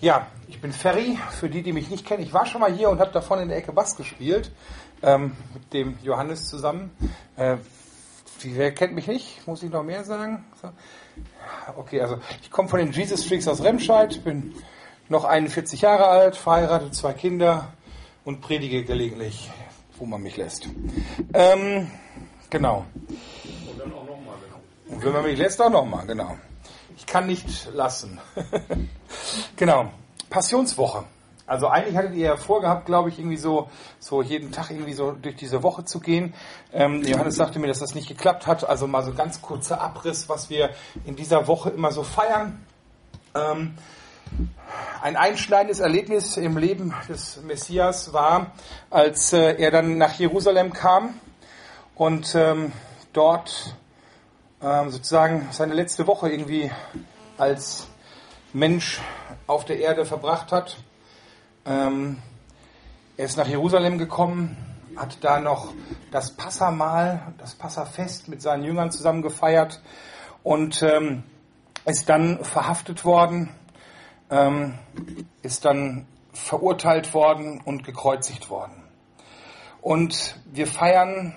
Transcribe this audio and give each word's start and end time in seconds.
Ja, 0.00 0.28
ich 0.46 0.60
bin 0.60 0.72
Ferry, 0.72 1.18
für 1.30 1.48
die, 1.48 1.60
die 1.64 1.72
mich 1.72 1.90
nicht 1.90 2.06
kennen. 2.06 2.22
Ich 2.22 2.32
war 2.32 2.46
schon 2.46 2.60
mal 2.60 2.72
hier 2.72 2.88
und 2.88 3.00
habe 3.00 3.10
davon 3.10 3.40
in 3.40 3.48
der 3.48 3.58
Ecke 3.58 3.72
Bass 3.72 3.96
gespielt, 3.96 4.52
ähm, 5.02 5.36
mit 5.52 5.72
dem 5.72 5.98
Johannes 6.04 6.48
zusammen. 6.48 6.92
Äh, 7.34 7.56
wer 8.44 8.72
kennt 8.72 8.94
mich 8.94 9.08
nicht? 9.08 9.44
Muss 9.48 9.60
ich 9.64 9.70
noch 9.72 9.82
mehr 9.82 10.04
sagen? 10.04 10.44
So. 10.62 10.68
Okay, 11.76 12.00
also 12.00 12.20
ich 12.40 12.48
komme 12.52 12.68
von 12.68 12.78
den 12.78 12.92
Jesus 12.92 13.24
Freaks 13.24 13.48
aus 13.48 13.60
Remscheid, 13.64 14.22
bin 14.22 14.54
noch 15.08 15.24
41 15.24 15.80
Jahre 15.80 16.06
alt, 16.06 16.36
verheiratet, 16.36 16.94
zwei 16.94 17.12
Kinder 17.12 17.72
und 18.24 18.40
predige 18.40 18.84
gelegentlich, 18.84 19.50
wo 19.96 20.06
man 20.06 20.22
mich 20.22 20.36
lässt. 20.36 20.68
Ähm, 21.34 21.90
genau. 22.50 22.86
Und 23.68 23.80
dann 23.80 23.92
auch 23.92 24.06
nochmal. 24.06 24.36
Genau. 24.44 24.94
Und 24.94 25.04
wenn 25.04 25.12
man 25.12 25.24
mich 25.24 25.38
lässt, 25.38 25.60
auch 25.60 25.70
nochmal, 25.70 26.06
genau. 26.06 26.36
Ich 26.96 27.04
kann 27.04 27.26
nicht 27.26 27.68
lassen. 27.74 28.20
genau. 29.56 29.90
Passionswoche. 30.30 31.04
Also 31.46 31.68
eigentlich 31.68 31.96
hattet 31.96 32.14
ihr 32.14 32.26
ja 32.26 32.36
vorgehabt, 32.36 32.84
glaube 32.84 33.08
ich, 33.08 33.18
irgendwie 33.18 33.38
so, 33.38 33.70
so 33.98 34.20
jeden 34.20 34.52
Tag 34.52 34.70
irgendwie 34.70 34.92
so 34.92 35.12
durch 35.12 35.34
diese 35.34 35.62
Woche 35.62 35.84
zu 35.84 35.98
gehen. 35.98 36.34
Ähm, 36.74 37.02
Johannes 37.02 37.36
sagte 37.36 37.58
mir, 37.58 37.68
dass 37.68 37.78
das 37.78 37.94
nicht 37.94 38.06
geklappt 38.06 38.46
hat. 38.46 38.68
Also 38.68 38.86
mal 38.86 39.02
so 39.02 39.14
ganz 39.14 39.40
kurzer 39.40 39.80
Abriss, 39.80 40.28
was 40.28 40.50
wir 40.50 40.70
in 41.06 41.16
dieser 41.16 41.46
Woche 41.46 41.70
immer 41.70 41.90
so 41.90 42.02
feiern. 42.02 42.66
Ähm, 43.34 43.78
ein 45.00 45.16
einschneidendes 45.16 45.80
Erlebnis 45.80 46.36
im 46.36 46.58
Leben 46.58 46.94
des 47.08 47.40
Messias 47.42 48.12
war, 48.12 48.52
als 48.90 49.32
äh, 49.32 49.54
er 49.54 49.70
dann 49.70 49.96
nach 49.96 50.18
Jerusalem 50.18 50.74
kam 50.74 51.14
und 51.94 52.34
ähm, 52.34 52.72
dort 53.14 53.74
ähm, 54.62 54.90
sozusagen 54.90 55.48
seine 55.50 55.72
letzte 55.72 56.06
Woche 56.06 56.30
irgendwie 56.30 56.70
als 57.38 57.87
Mensch 58.52 59.00
auf 59.46 59.66
der 59.66 59.78
Erde 59.78 60.06
verbracht 60.06 60.52
hat. 60.52 60.78
Ähm, 61.66 62.22
er 63.16 63.26
ist 63.26 63.36
nach 63.36 63.46
Jerusalem 63.46 63.98
gekommen, 63.98 64.56
hat 64.96 65.18
da 65.22 65.38
noch 65.38 65.74
das 66.10 66.34
Passamahl, 66.34 67.34
das 67.36 67.54
Passafest 67.54 68.28
mit 68.28 68.40
seinen 68.40 68.64
Jüngern 68.64 68.90
zusammen 68.90 69.20
gefeiert 69.20 69.82
und 70.42 70.82
ähm, 70.82 71.24
ist 71.84 72.08
dann 72.08 72.42
verhaftet 72.42 73.04
worden, 73.04 73.50
ähm, 74.30 74.78
ist 75.42 75.66
dann 75.66 76.06
verurteilt 76.32 77.12
worden 77.12 77.60
und 77.62 77.84
gekreuzigt 77.84 78.48
worden. 78.48 78.82
Und 79.82 80.36
wir 80.46 80.66
feiern 80.66 81.34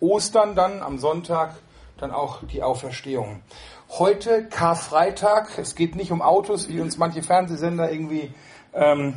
Ostern 0.00 0.56
dann 0.56 0.82
am 0.82 0.98
Sonntag 0.98 1.54
dann 1.98 2.10
auch 2.10 2.42
die 2.44 2.62
Auferstehung. 2.62 3.42
Heute 3.98 4.44
Karfreitag, 4.44 5.58
es 5.58 5.74
geht 5.74 5.96
nicht 5.96 6.12
um 6.12 6.22
Autos, 6.22 6.68
wie 6.68 6.80
uns 6.80 6.96
manche 6.96 7.24
Fernsehsender 7.24 7.90
irgendwie 7.90 8.32
ähm, 8.72 9.14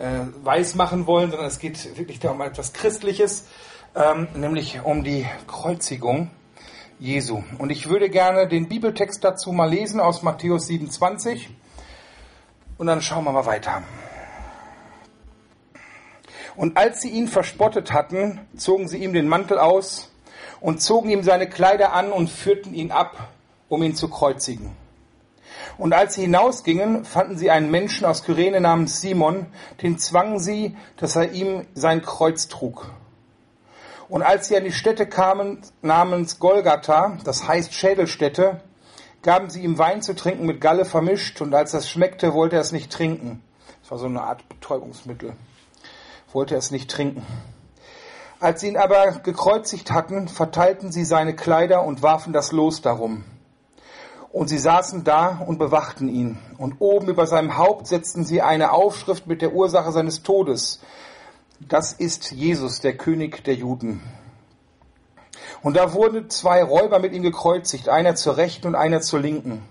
äh, 0.00 0.22
weiß 0.42 0.74
machen 0.74 1.06
wollen, 1.06 1.30
sondern 1.30 1.46
es 1.46 1.60
geht 1.60 1.96
wirklich 1.96 2.18
darum 2.18 2.40
etwas 2.40 2.72
Christliches, 2.72 3.46
ähm, 3.94 4.26
nämlich 4.34 4.80
um 4.82 5.04
die 5.04 5.24
Kreuzigung 5.46 6.32
Jesu. 6.98 7.44
Und 7.58 7.70
ich 7.70 7.88
würde 7.88 8.10
gerne 8.10 8.48
den 8.48 8.68
Bibeltext 8.68 9.22
dazu 9.22 9.52
mal 9.52 9.70
lesen 9.70 10.00
aus 10.00 10.24
Matthäus 10.24 10.66
27 10.66 11.48
und 12.78 12.88
dann 12.88 13.02
schauen 13.02 13.22
wir 13.22 13.30
mal 13.30 13.46
weiter. 13.46 13.84
Und 16.56 16.76
als 16.76 17.00
sie 17.00 17.10
ihn 17.10 17.28
verspottet 17.28 17.92
hatten, 17.92 18.40
zogen 18.56 18.88
sie 18.88 18.98
ihm 18.98 19.12
den 19.12 19.28
Mantel 19.28 19.60
aus, 19.60 20.10
und 20.60 20.80
zogen 20.80 21.10
ihm 21.10 21.22
seine 21.22 21.48
Kleider 21.48 21.92
an 21.92 22.12
und 22.12 22.30
führten 22.30 22.74
ihn 22.74 22.90
ab, 22.90 23.28
um 23.68 23.82
ihn 23.82 23.94
zu 23.94 24.08
kreuzigen. 24.08 24.76
Und 25.78 25.92
als 25.92 26.14
sie 26.14 26.22
hinausgingen, 26.22 27.04
fanden 27.04 27.36
sie 27.36 27.50
einen 27.50 27.70
Menschen 27.70 28.06
aus 28.06 28.24
Kyrene 28.24 28.60
namens 28.60 29.00
Simon, 29.00 29.46
den 29.82 29.98
zwangen 29.98 30.38
sie, 30.38 30.76
dass 30.96 31.16
er 31.16 31.32
ihm 31.32 31.66
sein 31.74 32.02
Kreuz 32.02 32.48
trug. 32.48 32.90
Und 34.08 34.22
als 34.22 34.48
sie 34.48 34.56
an 34.56 34.64
die 34.64 34.72
Stätte 34.72 35.06
kamen 35.06 35.60
namens 35.82 36.38
Golgatha, 36.38 37.18
das 37.24 37.46
heißt 37.46 37.74
Schädelstätte, 37.74 38.60
gaben 39.22 39.50
sie 39.50 39.62
ihm 39.62 39.78
Wein 39.78 40.02
zu 40.02 40.14
trinken 40.14 40.46
mit 40.46 40.60
Galle 40.60 40.84
vermischt, 40.84 41.40
und 41.40 41.54
als 41.54 41.72
das 41.72 41.88
schmeckte, 41.88 42.32
wollte 42.32 42.56
er 42.56 42.62
es 42.62 42.72
nicht 42.72 42.92
trinken. 42.92 43.42
Das 43.82 43.90
war 43.90 43.98
so 43.98 44.06
eine 44.06 44.22
Art 44.22 44.48
Betäubungsmittel. 44.48 45.34
Wollte 46.32 46.54
er 46.54 46.58
es 46.58 46.70
nicht 46.70 46.90
trinken. 46.90 47.26
Als 48.38 48.60
sie 48.60 48.68
ihn 48.68 48.76
aber 48.76 49.12
gekreuzigt 49.12 49.90
hatten, 49.90 50.28
verteilten 50.28 50.92
sie 50.92 51.04
seine 51.04 51.34
Kleider 51.34 51.82
und 51.84 52.02
warfen 52.02 52.32
das 52.32 52.52
Los 52.52 52.82
darum. 52.82 53.24
Und 54.36 54.48
sie 54.48 54.58
saßen 54.58 55.02
da 55.02 55.42
und 55.46 55.56
bewachten 55.56 56.10
ihn. 56.10 56.36
Und 56.58 56.74
oben 56.78 57.08
über 57.08 57.26
seinem 57.26 57.56
Haupt 57.56 57.86
setzten 57.86 58.22
sie 58.22 58.42
eine 58.42 58.70
Aufschrift 58.70 59.26
mit 59.26 59.40
der 59.40 59.54
Ursache 59.54 59.92
seines 59.92 60.22
Todes. 60.22 60.80
Das 61.58 61.94
ist 61.94 62.32
Jesus, 62.32 62.80
der 62.80 62.98
König 62.98 63.44
der 63.44 63.54
Juden. 63.54 64.02
Und 65.62 65.78
da 65.78 65.94
wurden 65.94 66.28
zwei 66.28 66.62
Räuber 66.62 66.98
mit 66.98 67.14
ihm 67.14 67.22
gekreuzigt, 67.22 67.88
einer 67.88 68.14
zur 68.14 68.36
Rechten 68.36 68.66
und 68.66 68.74
einer 68.74 69.00
zur 69.00 69.20
Linken. 69.20 69.62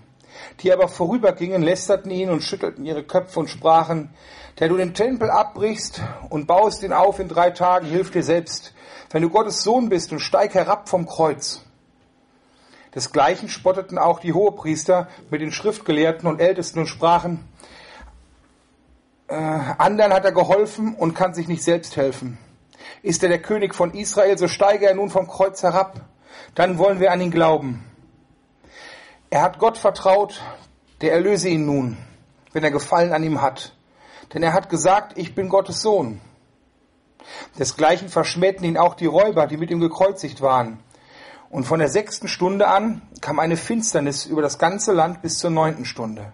Die 0.58 0.72
aber 0.72 0.88
vorübergingen, 0.88 1.62
lästerten 1.62 2.10
ihn 2.10 2.30
und 2.30 2.42
schüttelten 2.42 2.84
ihre 2.84 3.04
Köpfe 3.04 3.38
und 3.38 3.48
sprachen, 3.48 4.10
der 4.58 4.68
du 4.68 4.76
den 4.76 4.94
Tempel 4.94 5.30
abbrichst 5.30 6.02
und 6.28 6.48
baust 6.48 6.82
ihn 6.82 6.92
auf 6.92 7.20
in 7.20 7.28
drei 7.28 7.52
Tagen, 7.52 7.86
hilf 7.86 8.10
dir 8.10 8.24
selbst. 8.24 8.74
Wenn 9.10 9.22
du 9.22 9.30
Gottes 9.30 9.62
Sohn 9.62 9.88
bist 9.88 10.10
und 10.10 10.18
steig 10.18 10.54
herab 10.54 10.88
vom 10.88 11.06
Kreuz. 11.06 11.62
Desgleichen 12.96 13.50
spotteten 13.50 13.98
auch 13.98 14.20
die 14.20 14.32
Hohepriester 14.32 15.08
mit 15.30 15.42
den 15.42 15.52
Schriftgelehrten 15.52 16.26
und 16.26 16.40
Ältesten 16.40 16.78
und 16.78 16.86
sprachen, 16.86 17.46
äh, 19.28 19.34
anderen 19.34 20.14
hat 20.14 20.24
er 20.24 20.32
geholfen 20.32 20.94
und 20.94 21.12
kann 21.12 21.34
sich 21.34 21.46
nicht 21.46 21.62
selbst 21.62 21.98
helfen. 21.98 22.38
Ist 23.02 23.22
er 23.22 23.28
der 23.28 23.42
König 23.42 23.74
von 23.74 23.92
Israel, 23.92 24.38
so 24.38 24.48
steige 24.48 24.86
er 24.86 24.94
nun 24.94 25.10
vom 25.10 25.28
Kreuz 25.28 25.62
herab. 25.62 26.00
Dann 26.54 26.78
wollen 26.78 26.98
wir 26.98 27.12
an 27.12 27.20
ihn 27.20 27.30
glauben. 27.30 27.84
Er 29.28 29.42
hat 29.42 29.58
Gott 29.58 29.76
vertraut, 29.76 30.40
der 31.02 31.12
erlöse 31.12 31.50
ihn 31.50 31.66
nun, 31.66 31.98
wenn 32.54 32.64
er 32.64 32.70
Gefallen 32.70 33.12
an 33.12 33.22
ihm 33.22 33.42
hat. 33.42 33.74
Denn 34.32 34.42
er 34.42 34.54
hat 34.54 34.70
gesagt, 34.70 35.18
ich 35.18 35.34
bin 35.34 35.50
Gottes 35.50 35.82
Sohn. 35.82 36.22
Desgleichen 37.58 38.08
verschmähten 38.08 38.64
ihn 38.64 38.78
auch 38.78 38.94
die 38.94 39.04
Räuber, 39.04 39.46
die 39.46 39.58
mit 39.58 39.70
ihm 39.70 39.80
gekreuzigt 39.80 40.40
waren. 40.40 40.78
Und 41.48 41.64
von 41.64 41.78
der 41.78 41.88
sechsten 41.88 42.28
Stunde 42.28 42.68
an 42.68 43.02
kam 43.20 43.38
eine 43.38 43.56
Finsternis 43.56 44.26
über 44.26 44.42
das 44.42 44.58
ganze 44.58 44.92
Land 44.92 45.22
bis 45.22 45.38
zur 45.38 45.50
neunten 45.50 45.84
Stunde. 45.84 46.32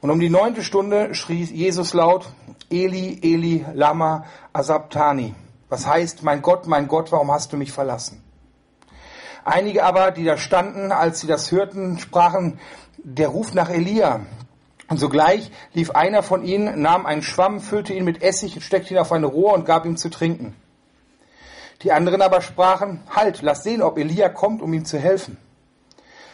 Und 0.00 0.10
um 0.10 0.20
die 0.20 0.30
neunte 0.30 0.62
Stunde 0.62 1.14
schrie 1.14 1.44
Jesus 1.44 1.94
laut, 1.94 2.28
Eli, 2.70 3.20
Eli, 3.22 3.64
Lama, 3.72 4.26
Asabtani. 4.52 5.34
Was 5.68 5.86
heißt, 5.86 6.22
mein 6.22 6.42
Gott, 6.42 6.66
mein 6.66 6.88
Gott, 6.88 7.10
warum 7.10 7.30
hast 7.30 7.52
du 7.52 7.56
mich 7.56 7.72
verlassen? 7.72 8.22
Einige 9.44 9.84
aber, 9.84 10.10
die 10.10 10.24
da 10.24 10.36
standen, 10.36 10.92
als 10.92 11.20
sie 11.20 11.26
das 11.26 11.52
hörten, 11.52 11.98
sprachen, 11.98 12.58
der 12.98 13.28
ruft 13.28 13.54
nach 13.54 13.70
Elia. 13.70 14.20
Und 14.88 14.98
sogleich 14.98 15.50
lief 15.72 15.90
einer 15.90 16.22
von 16.22 16.44
ihnen, 16.44 16.80
nahm 16.80 17.06
einen 17.06 17.22
Schwamm, 17.22 17.60
füllte 17.60 17.94
ihn 17.94 18.04
mit 18.04 18.22
Essig 18.22 18.62
steckte 18.64 18.94
ihn 18.94 19.00
auf 19.00 19.12
ein 19.12 19.24
Rohr 19.24 19.54
und 19.54 19.64
gab 19.66 19.86
ihm 19.86 19.96
zu 19.96 20.10
trinken. 20.10 20.54
Die 21.84 21.92
anderen 21.92 22.22
aber 22.22 22.40
sprachen, 22.40 23.02
halt, 23.10 23.42
lass 23.42 23.62
sehen, 23.62 23.82
ob 23.82 23.98
Elia 23.98 24.28
kommt, 24.30 24.62
um 24.62 24.72
ihm 24.72 24.84
zu 24.84 24.98
helfen. 24.98 25.36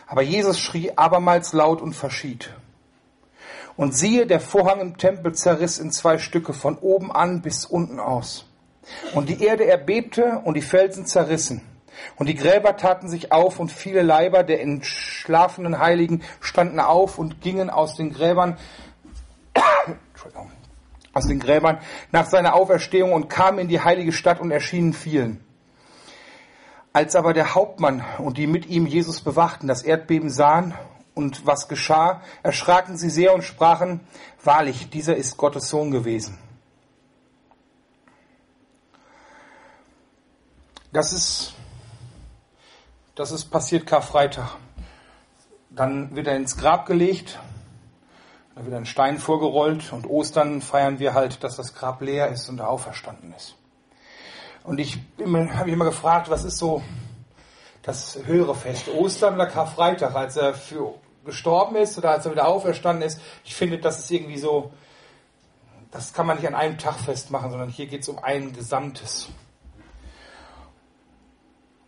Aber 0.06 0.22
Jesus 0.22 0.58
schrie 0.58 0.92
abermals 0.96 1.52
laut 1.52 1.82
und 1.82 1.92
verschied. 1.92 2.52
Und 3.76 3.96
siehe, 3.96 4.26
der 4.26 4.40
Vorhang 4.40 4.80
im 4.80 4.96
Tempel 4.96 5.34
zerriss 5.34 5.78
in 5.78 5.92
zwei 5.92 6.18
Stücke 6.18 6.52
von 6.52 6.76
oben 6.78 7.12
an 7.12 7.42
bis 7.42 7.64
unten 7.64 8.00
aus. 8.00 8.46
Und 9.14 9.28
die 9.28 9.42
Erde 9.42 9.66
erbebte 9.66 10.40
und 10.44 10.54
die 10.54 10.62
Felsen 10.62 11.06
zerrissen. 11.06 11.62
Und 12.16 12.28
die 12.28 12.34
Gräber 12.34 12.76
taten 12.76 13.08
sich 13.08 13.32
auf 13.32 13.60
und 13.60 13.70
viele 13.70 14.02
Leiber 14.02 14.42
der 14.42 14.62
entschlafenen 14.62 15.78
Heiligen 15.78 16.22
standen 16.40 16.80
auf 16.80 17.18
und 17.18 17.40
gingen 17.40 17.70
aus 17.70 17.96
den 17.96 18.12
Gräbern, 18.12 18.56
aus 21.12 21.26
den 21.26 21.40
Gräbern 21.40 21.78
nach 22.10 22.26
seiner 22.26 22.54
Auferstehung 22.54 23.12
und 23.12 23.28
kamen 23.28 23.58
in 23.58 23.68
die 23.68 23.80
heilige 23.80 24.12
Stadt 24.12 24.40
und 24.40 24.50
erschienen 24.50 24.92
vielen. 24.92 25.44
Als 26.92 27.14
aber 27.14 27.32
der 27.32 27.54
Hauptmann 27.54 28.04
und 28.18 28.36
die 28.36 28.46
mit 28.46 28.66
ihm 28.66 28.86
Jesus 28.86 29.20
bewachten 29.20 29.68
das 29.68 29.82
Erdbeben 29.82 30.30
sahen 30.30 30.74
und 31.14 31.46
was 31.46 31.68
geschah, 31.68 32.22
erschraken 32.42 32.96
sie 32.96 33.10
sehr 33.10 33.34
und 33.34 33.42
sprachen, 33.42 34.00
wahrlich, 34.42 34.90
dieser 34.90 35.16
ist 35.16 35.36
Gottes 35.36 35.68
Sohn 35.68 35.90
gewesen. 35.90 36.38
Das 40.92 41.12
ist 41.12 41.54
das 43.20 43.32
ist 43.32 43.50
passiert 43.50 43.86
Karfreitag. 43.86 44.56
Dann 45.68 46.16
wird 46.16 46.26
er 46.26 46.36
ins 46.36 46.56
Grab 46.56 46.86
gelegt, 46.86 47.38
da 48.54 48.64
wird 48.64 48.74
ein 48.74 48.86
Stein 48.86 49.18
vorgerollt 49.18 49.92
und 49.92 50.06
Ostern 50.06 50.62
feiern 50.62 50.98
wir 50.98 51.12
halt, 51.12 51.44
dass 51.44 51.56
das 51.56 51.74
Grab 51.74 52.00
leer 52.00 52.28
ist 52.28 52.48
und 52.48 52.58
er 52.60 52.70
auferstanden 52.70 53.34
ist. 53.34 53.56
Und 54.64 54.78
ich 54.78 54.98
habe 55.18 55.64
mich 55.64 55.72
immer 55.72 55.84
gefragt, 55.84 56.30
was 56.30 56.44
ist 56.44 56.58
so 56.58 56.82
das 57.82 58.18
höhere 58.24 58.54
Fest, 58.54 58.88
Ostern 58.88 59.34
oder 59.34 59.46
Karfreitag, 59.46 60.14
als 60.14 60.36
er 60.36 60.54
für 60.54 60.94
gestorben 61.24 61.76
ist 61.76 61.96
oder 61.98 62.10
als 62.10 62.26
er 62.26 62.32
wieder 62.32 62.46
auferstanden 62.46 63.06
ist. 63.06 63.20
Ich 63.44 63.54
finde, 63.54 63.78
das 63.78 63.98
ist 63.98 64.10
irgendwie 64.10 64.38
so, 64.38 64.70
das 65.90 66.12
kann 66.12 66.26
man 66.26 66.36
nicht 66.36 66.46
an 66.46 66.54
einem 66.54 66.78
Tag 66.78 66.98
festmachen, 66.98 67.50
sondern 67.50 67.70
hier 67.70 67.86
geht 67.86 68.02
es 68.02 68.08
um 68.08 68.18
ein 68.18 68.52
Gesamtes. 68.52 69.28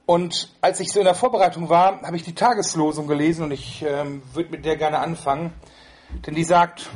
Und 0.07 0.51
als 0.61 0.81
ich 0.81 0.93
so 0.93 0.99
in 0.99 1.05
der 1.05 1.15
Vorbereitung 1.15 1.69
war, 1.69 2.03
habe 2.03 2.17
ich 2.17 2.23
die 2.23 2.35
Tageslosung 2.35 3.07
gelesen 3.07 3.45
und 3.45 3.53
ich 3.53 3.83
ähm, 3.87 4.23
würde 4.33 4.51
mit 4.51 4.65
der 4.65 4.77
gerne 4.77 4.99
anfangen. 4.99 5.53
Denn 6.27 6.35
die 6.35 6.45
sagt, 6.45 6.91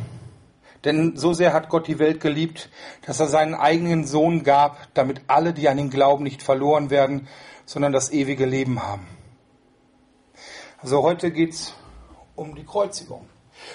denn 0.85 1.17
so 1.17 1.33
sehr 1.33 1.53
hat 1.53 1.69
Gott 1.69 1.87
die 1.87 1.99
Welt 1.99 2.21
geliebt, 2.21 2.71
dass 3.07 3.21
er 3.21 3.27
seinen 3.27 3.55
eigenen 3.55 4.07
Sohn 4.07 4.43
gab, 4.43 4.93
damit 4.95 5.23
alle, 5.27 5.53
die 5.53 5.69
an 5.69 5.79
ihn 5.79 5.91
glauben, 5.91 6.25
nicht 6.25 6.43
verloren 6.43 6.91
werden, 6.91 7.29
sondern 7.65 7.93
das 7.93 8.11
ewige 8.13 8.47
Leben 8.47 8.83
haben. 8.83 9.07
Also 10.83 11.03
heute 11.03 11.31
geht 11.31 11.55
es 11.55 11.75
um 12.35 12.55
die 12.55 12.65
Kreuzigung. 12.65 13.27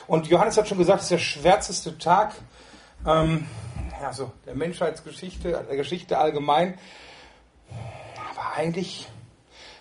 Und 0.07 0.27
Johannes 0.27 0.57
hat 0.57 0.67
schon 0.67 0.77
gesagt, 0.77 0.99
es 0.99 1.05
ist 1.05 1.11
der 1.11 1.17
schwärzeste 1.17 1.97
Tag 1.97 2.33
ähm, 3.05 3.47
also 4.03 4.31
der 4.45 4.55
Menschheitsgeschichte, 4.55 5.65
der 5.67 5.75
Geschichte 5.75 6.17
allgemein. 6.17 6.77
Aber 8.31 8.53
eigentlich, 8.55 9.07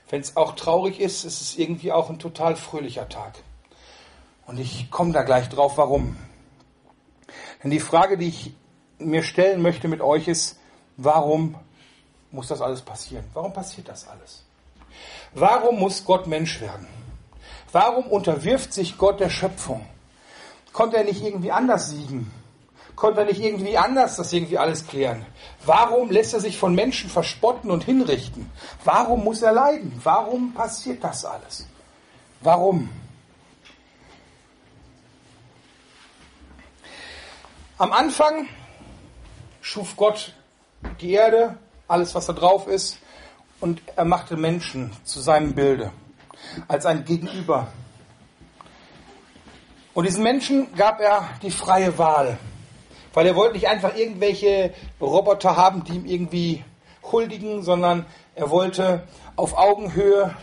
wenn 0.08 0.20
es 0.20 0.36
auch 0.36 0.54
traurig 0.54 1.00
ist, 1.00 1.24
ist 1.24 1.40
es 1.40 1.58
irgendwie 1.58 1.92
auch 1.92 2.10
ein 2.10 2.18
total 2.18 2.56
fröhlicher 2.56 3.08
Tag. 3.08 3.34
Und 4.46 4.58
ich 4.58 4.90
komme 4.90 5.12
da 5.12 5.22
gleich 5.22 5.48
drauf, 5.48 5.78
warum. 5.78 6.16
Denn 7.62 7.70
die 7.70 7.80
Frage, 7.80 8.16
die 8.16 8.28
ich 8.28 8.54
mir 8.98 9.22
stellen 9.22 9.62
möchte 9.62 9.88
mit 9.88 10.00
euch 10.00 10.28
ist, 10.28 10.58
warum 10.96 11.54
muss 12.30 12.48
das 12.48 12.60
alles 12.60 12.82
passieren? 12.82 13.24
Warum 13.34 13.52
passiert 13.52 13.88
das 13.88 14.06
alles? 14.08 14.44
Warum 15.34 15.78
muss 15.78 16.04
Gott 16.04 16.26
Mensch 16.26 16.60
werden? 16.60 16.86
Warum 17.72 18.06
unterwirft 18.06 18.72
sich 18.72 18.98
Gott 18.98 19.20
der 19.20 19.30
Schöpfung? 19.30 19.86
Konnte 20.72 20.96
er 20.96 21.04
nicht 21.04 21.22
irgendwie 21.22 21.52
anders 21.52 21.90
siegen? 21.90 22.30
Konnte 22.96 23.20
er 23.20 23.26
nicht 23.26 23.40
irgendwie 23.40 23.78
anders 23.78 24.16
das 24.16 24.32
irgendwie 24.32 24.58
alles 24.58 24.86
klären? 24.86 25.24
Warum 25.64 26.10
lässt 26.10 26.34
er 26.34 26.40
sich 26.40 26.58
von 26.58 26.74
Menschen 26.74 27.08
verspotten 27.08 27.70
und 27.70 27.84
hinrichten? 27.84 28.50
Warum 28.84 29.24
muss 29.24 29.42
er 29.42 29.52
leiden? 29.52 29.98
Warum 30.02 30.52
passiert 30.52 31.02
das 31.02 31.24
alles? 31.24 31.66
Warum? 32.40 32.90
Am 37.80 37.94
Anfang 37.94 38.46
schuf 39.62 39.96
Gott 39.96 40.34
die 41.00 41.12
Erde, 41.12 41.56
alles 41.88 42.14
was 42.14 42.26
da 42.26 42.34
drauf 42.34 42.66
ist, 42.66 42.98
und 43.58 43.80
er 43.96 44.04
machte 44.04 44.36
Menschen 44.36 44.92
zu 45.02 45.18
seinem 45.18 45.54
Bilde, 45.54 45.90
als 46.68 46.84
ein 46.84 47.06
Gegenüber. 47.06 47.68
Und 49.94 50.06
diesen 50.06 50.22
Menschen 50.22 50.74
gab 50.74 51.00
er 51.00 51.30
die 51.40 51.50
freie 51.50 51.96
Wahl, 51.96 52.36
weil 53.14 53.26
er 53.26 53.34
wollte 53.34 53.54
nicht 53.54 53.68
einfach 53.68 53.96
irgendwelche 53.96 54.74
Roboter 55.00 55.56
haben, 55.56 55.82
die 55.82 55.94
ihm 55.94 56.04
irgendwie 56.04 56.64
huldigen, 57.10 57.62
sondern 57.62 58.04
er 58.34 58.50
wollte 58.50 59.08
auf 59.36 59.56
Augenhöhe 59.56 60.36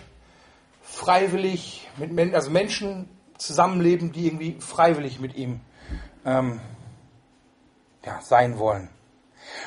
freiwillig 0.81 1.87
mit 1.97 2.33
also 2.33 2.49
Menschen 2.49 3.07
zusammenleben, 3.37 4.11
die 4.11 4.25
irgendwie 4.25 4.57
freiwillig 4.59 5.19
mit 5.19 5.35
ihm 5.35 5.59
ähm, 6.25 6.61
ja, 8.05 8.21
sein 8.21 8.57
wollen. 8.59 8.89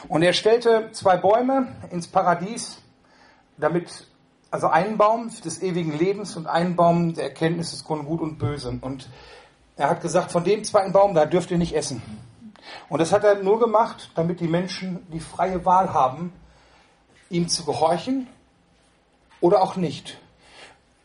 Und 0.09 0.23
er 0.23 0.33
stellte 0.33 0.91
zwei 0.93 1.17
Bäume 1.17 1.69
ins 1.91 2.09
Paradies, 2.09 2.79
damit, 3.57 4.07
also 4.51 4.69
einen 4.69 4.97
Baum 4.97 5.31
des 5.45 5.63
ewigen 5.63 5.97
Lebens 5.97 6.37
und 6.37 6.47
einen 6.47 6.77
Baum 6.77 7.15
der 7.15 7.25
Erkenntnis 7.25 7.83
von 7.83 8.05
Gut 8.05 8.21
und 8.21 8.39
Böse. 8.39 8.79
Und 8.81 9.09
er 9.77 9.91
hat 9.91 10.01
gesagt, 10.01 10.33
von 10.33 10.45
dem 10.45 10.65
zweiten 10.65 10.93
Baum, 10.93 11.15
da 11.15 11.27
dürft 11.27 11.51
ihr 11.51 11.59
nicht 11.59 11.75
essen. 11.75 12.03
Und 12.89 13.01
das 13.01 13.13
hat 13.13 13.25
er 13.25 13.43
nur 13.43 13.59
gemacht, 13.59 14.11
damit 14.15 14.41
die 14.41 14.49
Menschen 14.49 15.07
die 15.13 15.21
freie 15.21 15.65
Wahl 15.65 15.93
haben, 15.93 16.33
ihm 17.31 17.49
zu 17.49 17.65
gehorchen 17.65 18.27
oder 19.41 19.63
auch 19.63 19.77
nicht. 19.77 20.19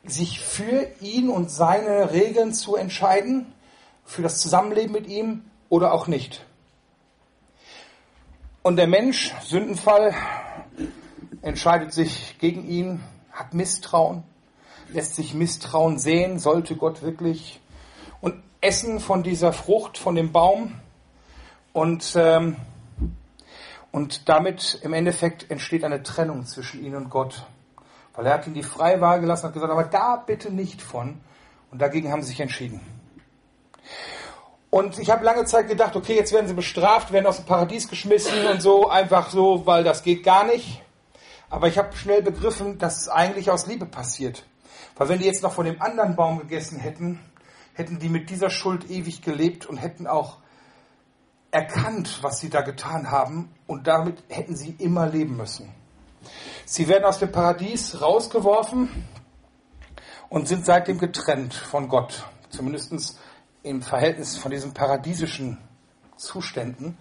Sich 0.03 0.39
für 0.39 0.87
ihn 1.01 1.29
und 1.29 1.49
seine 1.49 2.11
Regeln 2.11 2.53
zu 2.53 2.75
entscheiden, 2.75 3.53
für 4.03 4.21
das 4.21 4.39
Zusammenleben 4.39 4.91
mit 4.91 5.07
ihm 5.07 5.45
oder 5.69 5.93
auch 5.93 6.07
nicht. 6.07 6.45
Und 8.65 8.77
der 8.77 8.87
Mensch, 8.87 9.31
Sündenfall, 9.43 10.15
entscheidet 11.43 11.93
sich 11.93 12.35
gegen 12.39 12.67
ihn, 12.67 12.99
hat 13.31 13.53
Misstrauen, 13.53 14.23
lässt 14.89 15.13
sich 15.13 15.35
Misstrauen 15.35 15.99
sehen, 15.99 16.39
sollte 16.39 16.75
Gott 16.75 17.03
wirklich 17.03 17.61
und 18.21 18.41
essen 18.61 18.99
von 18.99 19.21
dieser 19.21 19.53
Frucht, 19.53 19.99
von 19.99 20.15
dem 20.15 20.31
Baum. 20.31 20.73
Und, 21.73 22.15
ähm, 22.15 22.55
und 23.91 24.27
damit 24.29 24.79
im 24.81 24.93
Endeffekt 24.93 25.51
entsteht 25.51 25.83
eine 25.83 26.01
Trennung 26.01 26.47
zwischen 26.47 26.83
ihn 26.83 26.95
und 26.95 27.11
Gott. 27.11 27.45
Weil 28.15 28.25
er 28.25 28.33
hat 28.33 28.47
ihn 28.47 28.55
die 28.55 28.63
freie 28.63 28.99
Wahl 28.99 29.21
gelassen 29.21 29.45
hat 29.45 29.53
gesagt, 29.53 29.71
aber 29.71 29.83
da 29.83 30.15
bitte 30.15 30.49
nicht 30.49 30.81
von. 30.81 31.21
Und 31.69 31.83
dagegen 31.83 32.11
haben 32.11 32.23
sie 32.23 32.29
sich 32.29 32.39
entschieden. 32.39 32.94
Und 34.75 34.99
ich 34.99 35.09
habe 35.09 35.23
lange 35.23 35.45
Zeit 35.45 35.69
gedacht, 35.69 35.95
okay, 35.95 36.15
jetzt 36.17 36.33
werden 36.33 36.47
sie 36.49 36.53
bestraft, 36.53 37.13
werden 37.13 37.27
aus 37.27 37.37
dem 37.37 37.45
Paradies 37.45 37.87
geschmissen 37.87 38.45
und 38.45 38.61
so, 38.61 38.89
einfach 38.89 39.29
so, 39.29 39.65
weil 39.65 39.85
das 39.85 40.03
geht 40.03 40.21
gar 40.21 40.45
nicht. 40.45 40.81
Aber 41.49 41.69
ich 41.69 41.77
habe 41.77 41.95
schnell 41.95 42.21
begriffen, 42.21 42.77
dass 42.77 42.99
es 42.99 43.07
eigentlich 43.07 43.49
aus 43.49 43.67
Liebe 43.67 43.85
passiert. 43.85 44.43
Weil 44.97 45.07
wenn 45.07 45.19
die 45.19 45.27
jetzt 45.27 45.43
noch 45.43 45.53
von 45.53 45.63
dem 45.63 45.81
anderen 45.81 46.17
Baum 46.17 46.39
gegessen 46.39 46.77
hätten, 46.77 47.21
hätten 47.73 47.99
die 47.99 48.09
mit 48.09 48.29
dieser 48.29 48.49
Schuld 48.49 48.91
ewig 48.91 49.21
gelebt 49.21 49.65
und 49.65 49.77
hätten 49.77 50.07
auch 50.07 50.39
erkannt, 51.51 52.19
was 52.21 52.41
sie 52.41 52.49
da 52.49 52.59
getan 52.59 53.09
haben 53.09 53.55
und 53.67 53.87
damit 53.87 54.23
hätten 54.27 54.57
sie 54.57 54.75
immer 54.77 55.07
leben 55.07 55.37
müssen. 55.37 55.73
Sie 56.65 56.89
werden 56.89 57.05
aus 57.05 57.19
dem 57.19 57.31
Paradies 57.31 58.01
rausgeworfen 58.01 58.89
und 60.27 60.49
sind 60.49 60.65
seitdem 60.65 60.97
getrennt 60.97 61.53
von 61.53 61.87
Gott. 61.87 62.25
Zumindest 62.49 63.17
im 63.65 63.81
Verhältnis 63.81 64.37
von 64.37 64.51
diesen 64.51 64.73
paradiesischen 64.73 65.57
Zuständen, 66.17 66.97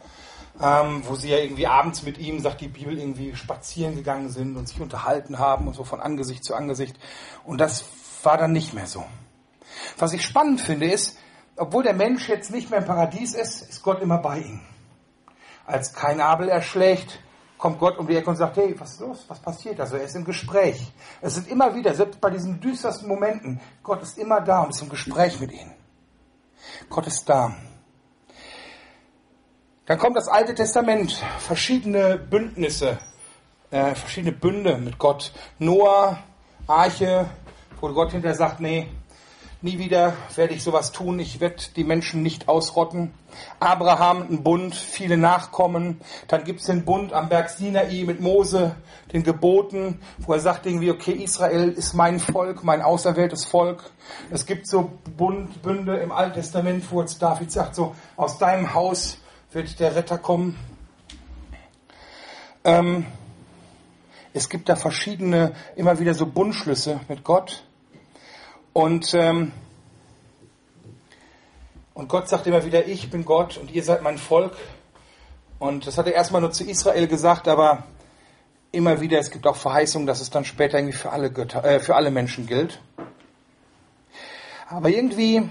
ähm, 0.60 1.02
wo 1.06 1.14
sie 1.14 1.30
ja 1.30 1.38
irgendwie 1.38 1.66
abends 1.66 2.02
mit 2.02 2.18
ihm, 2.18 2.40
sagt 2.40 2.60
die 2.60 2.68
Bibel, 2.68 2.98
irgendwie 2.98 3.34
spazieren 3.36 3.96
gegangen 3.96 4.30
sind 4.30 4.56
und 4.56 4.68
sich 4.68 4.80
unterhalten 4.80 5.38
haben 5.38 5.68
und 5.68 5.74
so 5.74 5.84
von 5.84 6.00
Angesicht 6.00 6.44
zu 6.44 6.54
Angesicht. 6.54 6.98
Und 7.44 7.60
das 7.60 7.84
war 8.22 8.38
dann 8.38 8.52
nicht 8.52 8.72
mehr 8.72 8.86
so. 8.86 9.04
Was 9.98 10.12
ich 10.12 10.22
spannend 10.22 10.60
finde 10.60 10.90
ist, 10.90 11.18
obwohl 11.56 11.82
der 11.82 11.94
Mensch 11.94 12.28
jetzt 12.28 12.50
nicht 12.50 12.70
mehr 12.70 12.80
im 12.80 12.86
Paradies 12.86 13.34
ist, 13.34 13.62
ist 13.62 13.82
Gott 13.82 14.00
immer 14.00 14.18
bei 14.18 14.38
ihm. 14.38 14.60
Als 15.66 15.92
kein 15.92 16.20
Abel 16.20 16.48
erschlägt, 16.48 17.20
kommt 17.58 17.78
Gott 17.78 17.98
um 17.98 18.06
die 18.06 18.16
Ecke 18.16 18.30
und 18.30 18.36
sagt, 18.36 18.56
hey, 18.56 18.74
was 18.78 18.92
ist 18.92 19.00
los? 19.00 19.24
Was 19.28 19.40
passiert? 19.40 19.80
Also 19.80 19.96
er 19.96 20.04
ist 20.04 20.16
im 20.16 20.24
Gespräch. 20.24 20.92
Es 21.20 21.34
sind 21.34 21.48
immer 21.48 21.74
wieder, 21.74 21.94
selbst 21.94 22.20
bei 22.20 22.30
diesen 22.30 22.60
düstersten 22.60 23.08
Momenten, 23.08 23.60
Gott 23.82 24.02
ist 24.02 24.18
immer 24.18 24.40
da 24.40 24.62
und 24.62 24.70
ist 24.70 24.82
im 24.82 24.88
Gespräch 24.88 25.40
mit 25.40 25.52
ihnen. 25.52 25.72
Gott 26.88 27.06
ist 27.06 27.28
da. 27.28 27.54
Dann 29.86 29.98
kommt 29.98 30.16
das 30.16 30.28
Alte 30.28 30.54
Testament, 30.54 31.12
verschiedene 31.38 32.16
Bündnisse, 32.16 32.98
äh, 33.70 33.94
verschiedene 33.94 34.32
Bünde 34.32 34.78
mit 34.78 34.98
Gott. 34.98 35.32
Noah, 35.58 36.18
Arche, 36.66 37.28
wo 37.80 37.88
Gott 37.92 38.12
hinterher 38.12 38.36
sagt, 38.36 38.60
nee, 38.60 38.88
nie 39.64 39.78
wieder 39.78 40.12
werde 40.36 40.52
ich 40.52 40.62
sowas 40.62 40.92
tun, 40.92 41.18
ich 41.18 41.40
werde 41.40 41.56
die 41.74 41.84
Menschen 41.84 42.22
nicht 42.22 42.48
ausrotten. 42.48 43.14
Abraham, 43.60 44.26
ein 44.28 44.42
Bund, 44.42 44.74
viele 44.74 45.16
Nachkommen. 45.16 46.02
Dann 46.28 46.44
gibt 46.44 46.60
es 46.60 46.66
den 46.66 46.84
Bund 46.84 47.14
am 47.14 47.30
Berg 47.30 47.48
Sinai 47.48 48.04
mit 48.06 48.20
Mose, 48.20 48.76
den 49.14 49.22
Geboten, 49.22 50.00
wo 50.18 50.34
er 50.34 50.40
sagt 50.40 50.66
irgendwie, 50.66 50.90
okay, 50.90 51.12
Israel 51.12 51.70
ist 51.70 51.94
mein 51.94 52.20
Volk, 52.20 52.62
mein 52.62 52.82
auserwähltes 52.82 53.46
Volk. 53.46 53.90
Es 54.30 54.44
gibt 54.44 54.68
so 54.68 54.92
Bund, 55.16 55.62
Bünde 55.62 55.96
im 55.96 56.12
Alten 56.12 56.34
Testament, 56.34 56.84
wo 56.90 57.00
jetzt 57.00 57.22
David 57.22 57.50
sagt, 57.50 57.74
so 57.74 57.94
aus 58.16 58.36
deinem 58.36 58.74
Haus 58.74 59.16
wird 59.50 59.80
der 59.80 59.96
Retter 59.96 60.18
kommen. 60.18 60.58
Ähm, 62.64 63.06
es 64.34 64.50
gibt 64.50 64.68
da 64.68 64.76
verschiedene, 64.76 65.54
immer 65.74 65.98
wieder 65.98 66.12
so 66.12 66.26
Bundschlüsse 66.26 67.00
mit 67.08 67.24
Gott. 67.24 67.63
Und, 68.74 69.14
ähm, 69.14 69.52
und 71.94 72.08
Gott 72.08 72.28
sagt 72.28 72.48
immer 72.48 72.64
wieder, 72.64 72.88
ich 72.88 73.08
bin 73.08 73.24
Gott 73.24 73.56
und 73.56 73.70
ihr 73.70 73.84
seid 73.84 74.02
mein 74.02 74.18
Volk. 74.18 74.56
Und 75.60 75.86
das 75.86 75.96
hat 75.96 76.08
er 76.08 76.14
erstmal 76.14 76.40
nur 76.40 76.50
zu 76.50 76.64
Israel 76.64 77.06
gesagt, 77.06 77.46
aber 77.46 77.84
immer 78.72 79.00
wieder, 79.00 79.20
es 79.20 79.30
gibt 79.30 79.46
auch 79.46 79.54
Verheißungen, 79.54 80.08
dass 80.08 80.20
es 80.20 80.30
dann 80.30 80.44
später 80.44 80.76
irgendwie 80.78 80.96
für 80.96 81.12
alle, 81.12 81.30
Götter, 81.30 81.64
äh, 81.64 81.78
für 81.78 81.94
alle 81.94 82.10
Menschen 82.10 82.48
gilt. 82.48 82.80
Aber 84.68 84.88
irgendwie 84.88 85.48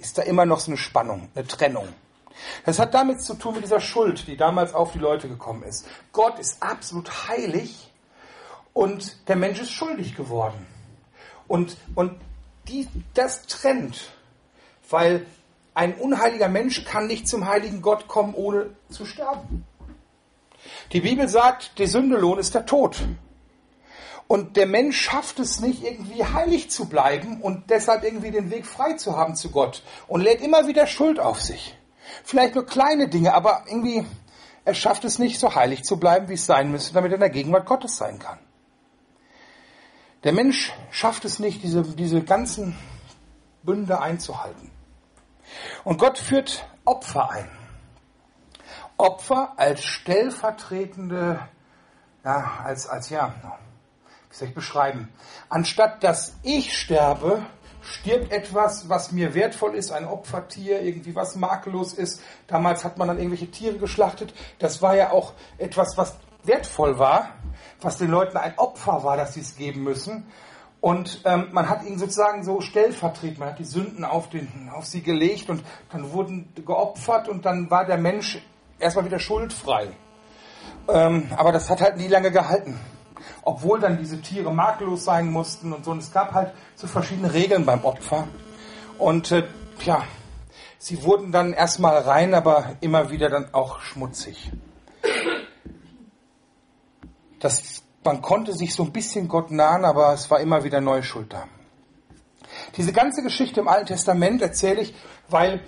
ist 0.00 0.18
da 0.18 0.22
immer 0.22 0.44
noch 0.44 0.58
so 0.58 0.72
eine 0.72 0.76
Spannung, 0.76 1.28
eine 1.36 1.46
Trennung. 1.46 1.86
Das 2.66 2.80
hat 2.80 2.94
damit 2.94 3.22
zu 3.22 3.34
tun 3.34 3.54
mit 3.54 3.62
dieser 3.62 3.80
Schuld, 3.80 4.26
die 4.26 4.36
damals 4.36 4.74
auf 4.74 4.90
die 4.90 4.98
Leute 4.98 5.28
gekommen 5.28 5.62
ist. 5.62 5.86
Gott 6.10 6.40
ist 6.40 6.60
absolut 6.60 7.28
heilig 7.28 7.92
und 8.72 9.28
der 9.28 9.36
Mensch 9.36 9.60
ist 9.60 9.70
schuldig 9.70 10.16
geworden. 10.16 10.66
Und, 11.46 11.76
und 11.94 12.12
die, 12.68 12.88
das 13.14 13.46
trennt. 13.46 14.10
weil 14.90 15.26
ein 15.74 15.94
unheiliger 15.94 16.48
Mensch 16.48 16.84
kann 16.84 17.06
nicht 17.06 17.28
zum 17.28 17.46
heiligen 17.46 17.82
Gott 17.82 18.06
kommen, 18.06 18.34
ohne 18.34 18.70
zu 18.90 19.04
sterben. 19.04 19.64
Die 20.92 21.00
Bibel 21.00 21.28
sagt, 21.28 21.78
der 21.78 21.88
Sündelohn 21.88 22.38
ist 22.38 22.54
der 22.54 22.64
Tod. 22.64 23.02
Und 24.26 24.56
der 24.56 24.66
Mensch 24.66 25.00
schafft 25.00 25.38
es 25.38 25.60
nicht, 25.60 25.82
irgendwie 25.84 26.24
heilig 26.24 26.70
zu 26.70 26.86
bleiben 26.86 27.42
und 27.42 27.68
deshalb 27.70 28.04
irgendwie 28.04 28.30
den 28.30 28.50
Weg 28.50 28.64
frei 28.66 28.94
zu 28.94 29.16
haben 29.16 29.34
zu 29.34 29.50
Gott 29.50 29.82
und 30.06 30.22
lädt 30.22 30.40
immer 30.40 30.66
wieder 30.66 30.86
Schuld 30.86 31.20
auf 31.20 31.42
sich. 31.42 31.76
Vielleicht 32.22 32.54
nur 32.54 32.64
kleine 32.64 33.08
Dinge, 33.08 33.34
aber 33.34 33.64
irgendwie, 33.66 34.06
er 34.64 34.74
schafft 34.74 35.04
es 35.04 35.18
nicht, 35.18 35.38
so 35.38 35.54
heilig 35.54 35.84
zu 35.84 35.98
bleiben, 35.98 36.28
wie 36.28 36.34
es 36.34 36.46
sein 36.46 36.70
müsste, 36.70 36.94
damit 36.94 37.10
er 37.10 37.16
in 37.16 37.20
der 37.20 37.30
Gegenwart 37.30 37.66
Gottes 37.66 37.96
sein 37.96 38.18
kann. 38.18 38.38
Der 40.24 40.32
Mensch 40.32 40.72
schafft 40.90 41.26
es 41.26 41.38
nicht, 41.38 41.62
diese, 41.62 41.82
diese 41.82 42.22
ganzen 42.22 42.76
Bünde 43.62 44.00
einzuhalten. 44.00 44.70
Und 45.84 45.98
Gott 45.98 46.18
führt 46.18 46.66
Opfer 46.84 47.30
ein. 47.30 47.50
Opfer 48.96 49.52
als 49.56 49.84
stellvertretende, 49.84 51.40
ja, 52.24 52.52
als, 52.64 52.88
als, 52.88 53.10
ja, 53.10 53.34
wie 54.30 54.36
soll 54.36 54.48
ich 54.48 54.54
beschreiben? 54.54 55.12
Anstatt 55.50 56.02
dass 56.02 56.34
ich 56.42 56.78
sterbe, 56.78 57.44
stirbt 57.82 58.32
etwas, 58.32 58.88
was 58.88 59.12
mir 59.12 59.34
wertvoll 59.34 59.74
ist, 59.74 59.92
ein 59.92 60.06
Opfertier, 60.06 60.80
irgendwie 60.80 61.14
was 61.14 61.36
makellos 61.36 61.92
ist. 61.92 62.22
Damals 62.46 62.82
hat 62.82 62.96
man 62.96 63.08
dann 63.08 63.18
irgendwelche 63.18 63.50
Tiere 63.50 63.76
geschlachtet. 63.76 64.32
Das 64.58 64.80
war 64.80 64.96
ja 64.96 65.10
auch 65.10 65.34
etwas, 65.58 65.98
was 65.98 66.14
wertvoll 66.44 66.98
war, 66.98 67.28
was 67.80 67.98
den 67.98 68.10
Leuten 68.10 68.36
ein 68.36 68.58
Opfer 68.58 69.04
war, 69.04 69.16
dass 69.16 69.34
sie 69.34 69.40
es 69.40 69.56
geben 69.56 69.82
müssen. 69.82 70.26
Und 70.80 71.22
ähm, 71.24 71.48
man 71.52 71.68
hat 71.70 71.82
ihn 71.84 71.98
sozusagen 71.98 72.44
so 72.44 72.60
stellvertretend, 72.60 73.38
man 73.38 73.48
hat 73.48 73.58
die 73.58 73.64
Sünden 73.64 74.04
auf, 74.04 74.28
den, 74.28 74.70
auf 74.74 74.84
sie 74.84 75.02
gelegt 75.02 75.48
und 75.48 75.64
dann 75.90 76.12
wurden 76.12 76.52
geopfert 76.66 77.28
und 77.28 77.46
dann 77.46 77.70
war 77.70 77.86
der 77.86 77.96
Mensch 77.96 78.38
erstmal 78.78 79.06
wieder 79.06 79.18
schuldfrei. 79.18 79.88
Ähm, 80.88 81.28
aber 81.36 81.52
das 81.52 81.70
hat 81.70 81.80
halt 81.80 81.96
nie 81.96 82.08
lange 82.08 82.30
gehalten. 82.30 82.78
Obwohl 83.42 83.80
dann 83.80 83.98
diese 83.98 84.20
Tiere 84.20 84.52
makellos 84.52 85.04
sein 85.04 85.30
mussten 85.30 85.72
und 85.72 85.84
so. 85.84 85.90
Und 85.90 85.98
es 85.98 86.12
gab 86.12 86.34
halt 86.34 86.52
so 86.74 86.86
verschiedene 86.86 87.32
Regeln 87.32 87.64
beim 87.64 87.84
Opfer. 87.84 88.28
Und 88.98 89.32
äh, 89.32 89.44
ja, 89.84 90.02
sie 90.78 91.02
wurden 91.02 91.32
dann 91.32 91.52
erstmal 91.52 91.96
rein, 91.98 92.34
aber 92.34 92.76
immer 92.80 93.10
wieder 93.10 93.30
dann 93.30 93.52
auch 93.52 93.80
schmutzig. 93.80 94.52
Das 97.40 97.84
man 98.04 98.20
konnte 98.20 98.52
sich 98.52 98.74
so 98.74 98.82
ein 98.82 98.92
bisschen 98.92 99.28
Gott 99.28 99.50
nahen, 99.50 99.84
aber 99.84 100.12
es 100.12 100.30
war 100.30 100.40
immer 100.40 100.62
wieder 100.62 100.80
neue 100.80 101.02
Schuld 101.02 101.32
da. 101.32 101.48
Diese 102.76 102.92
ganze 102.92 103.22
Geschichte 103.22 103.60
im 103.60 103.68
Alten 103.68 103.86
Testament 103.86 104.42
erzähle 104.42 104.82
ich, 104.82 104.94
weil 105.28 105.60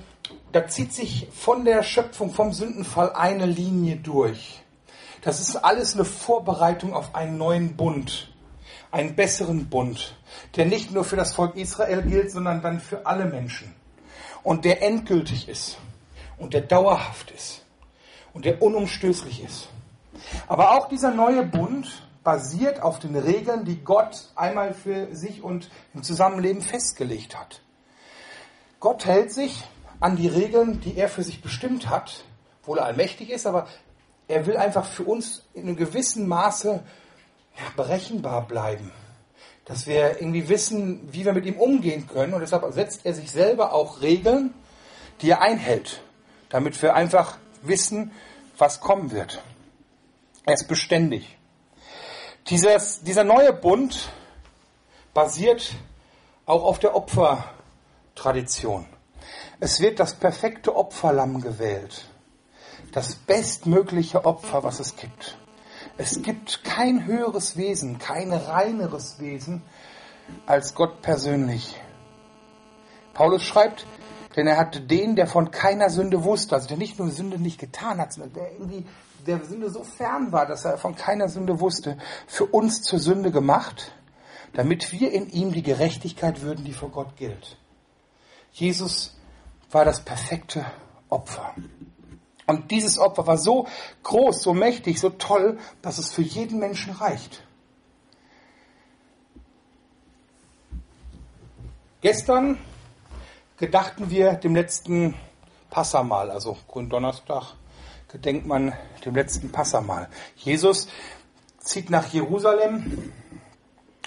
da 0.52 0.66
zieht 0.68 0.92
sich 0.92 1.28
von 1.32 1.64
der 1.64 1.82
Schöpfung, 1.82 2.32
vom 2.32 2.52
Sündenfall 2.52 3.12
eine 3.12 3.46
Linie 3.46 3.96
durch. 3.96 4.62
Das 5.22 5.40
ist 5.40 5.56
alles 5.56 5.94
eine 5.94 6.04
Vorbereitung 6.04 6.94
auf 6.94 7.14
einen 7.14 7.38
neuen 7.38 7.76
Bund, 7.76 8.32
einen 8.90 9.16
besseren 9.16 9.68
Bund, 9.68 10.14
der 10.56 10.66
nicht 10.66 10.92
nur 10.92 11.04
für 11.04 11.16
das 11.16 11.34
Volk 11.34 11.56
Israel 11.56 12.02
gilt, 12.02 12.30
sondern 12.30 12.60
dann 12.60 12.80
für 12.80 13.06
alle 13.06 13.24
Menschen. 13.24 13.74
Und 14.42 14.64
der 14.64 14.82
endgültig 14.82 15.48
ist 15.48 15.78
und 16.38 16.54
der 16.54 16.60
dauerhaft 16.60 17.30
ist 17.30 17.64
und 18.34 18.44
der 18.44 18.62
unumstößlich 18.62 19.42
ist. 19.42 19.68
Aber 20.46 20.72
auch 20.72 20.88
dieser 20.88 21.10
neue 21.10 21.44
Bund 21.44 22.02
basiert 22.24 22.82
auf 22.82 22.98
den 22.98 23.16
Regeln, 23.16 23.64
die 23.64 23.84
Gott 23.84 24.30
einmal 24.34 24.74
für 24.74 25.14
sich 25.14 25.42
und 25.42 25.70
im 25.94 26.02
Zusammenleben 26.02 26.60
festgelegt 26.60 27.38
hat. 27.38 27.62
Gott 28.80 29.06
hält 29.06 29.32
sich 29.32 29.64
an 30.00 30.16
die 30.16 30.28
Regeln, 30.28 30.80
die 30.80 30.96
er 30.96 31.08
für 31.08 31.22
sich 31.22 31.40
bestimmt 31.40 31.88
hat, 31.88 32.24
obwohl 32.62 32.78
er 32.78 32.86
allmächtig 32.86 33.30
ist, 33.30 33.46
aber 33.46 33.68
er 34.28 34.46
will 34.46 34.56
einfach 34.56 34.84
für 34.84 35.04
uns 35.04 35.44
in 35.54 35.62
einem 35.62 35.76
gewissen 35.76 36.26
Maße 36.26 36.82
berechenbar 37.76 38.46
bleiben. 38.46 38.90
Dass 39.64 39.86
wir 39.86 40.20
irgendwie 40.20 40.48
wissen, 40.48 41.08
wie 41.12 41.24
wir 41.24 41.32
mit 41.32 41.46
ihm 41.46 41.56
umgehen 41.56 42.06
können. 42.06 42.34
Und 42.34 42.40
deshalb 42.40 42.72
setzt 42.72 43.06
er 43.06 43.14
sich 43.14 43.30
selber 43.30 43.72
auch 43.72 44.00
Regeln, 44.00 44.54
die 45.20 45.30
er 45.30 45.42
einhält, 45.42 46.02
damit 46.48 46.80
wir 46.82 46.94
einfach 46.94 47.38
wissen, 47.62 48.12
was 48.58 48.80
kommen 48.80 49.10
wird. 49.10 49.42
Er 50.46 50.54
ist 50.54 50.68
beständig. 50.68 51.36
Dieses, 52.48 53.02
dieser 53.02 53.24
neue 53.24 53.52
Bund 53.52 54.10
basiert 55.12 55.74
auch 56.46 56.62
auf 56.62 56.78
der 56.78 56.94
Opfertradition. 56.94 58.86
Es 59.58 59.80
wird 59.80 59.98
das 59.98 60.14
perfekte 60.14 60.76
Opferlamm 60.76 61.40
gewählt. 61.40 62.06
Das 62.92 63.16
bestmögliche 63.16 64.24
Opfer, 64.24 64.62
was 64.62 64.78
es 64.78 64.94
gibt. 64.94 65.36
Es 65.98 66.22
gibt 66.22 66.62
kein 66.62 67.06
höheres 67.06 67.56
Wesen, 67.56 67.98
kein 67.98 68.32
reineres 68.32 69.18
Wesen 69.18 69.62
als 70.46 70.76
Gott 70.76 71.02
persönlich. 71.02 71.74
Paulus 73.14 73.42
schreibt, 73.42 73.84
denn 74.36 74.46
er 74.46 74.58
hatte 74.58 74.80
den, 74.80 75.16
der 75.16 75.26
von 75.26 75.50
keiner 75.50 75.90
Sünde 75.90 76.22
wusste, 76.22 76.54
also 76.54 76.68
der 76.68 76.76
nicht 76.76 77.00
nur 77.00 77.10
Sünde 77.10 77.38
nicht 77.38 77.58
getan 77.58 77.98
hat, 77.98 78.12
sondern 78.12 78.34
der 78.34 78.52
irgendwie 78.52 78.86
der 79.26 79.44
Sünde 79.44 79.70
so 79.70 79.84
fern 79.84 80.32
war, 80.32 80.46
dass 80.46 80.64
er 80.64 80.78
von 80.78 80.94
keiner 80.94 81.28
Sünde 81.28 81.60
wusste, 81.60 81.98
für 82.26 82.46
uns 82.46 82.82
zur 82.82 82.98
Sünde 82.98 83.30
gemacht, 83.30 83.92
damit 84.52 84.92
wir 84.92 85.12
in 85.12 85.28
ihm 85.28 85.52
die 85.52 85.62
Gerechtigkeit 85.62 86.42
würden, 86.42 86.64
die 86.64 86.72
vor 86.72 86.90
Gott 86.90 87.16
gilt. 87.16 87.58
Jesus 88.52 89.16
war 89.70 89.84
das 89.84 90.04
perfekte 90.04 90.64
Opfer. 91.08 91.54
Und 92.46 92.70
dieses 92.70 92.98
Opfer 92.98 93.26
war 93.26 93.38
so 93.38 93.66
groß, 94.04 94.42
so 94.42 94.54
mächtig, 94.54 95.00
so 95.00 95.10
toll, 95.10 95.58
dass 95.82 95.98
es 95.98 96.12
für 96.12 96.22
jeden 96.22 96.58
Menschen 96.58 96.92
reicht. 96.94 97.42
Gestern 102.00 102.58
gedachten 103.56 104.10
wir 104.10 104.34
dem 104.34 104.54
letzten 104.54 105.16
Passamal, 105.70 106.30
also 106.30 106.56
Gründonnerstag, 106.68 107.54
gedenkt 108.08 108.46
man 108.46 108.72
dem 109.04 109.14
letzten 109.14 109.50
Passamal. 109.50 110.08
Jesus 110.36 110.88
zieht 111.58 111.90
nach 111.90 112.06
Jerusalem 112.06 113.12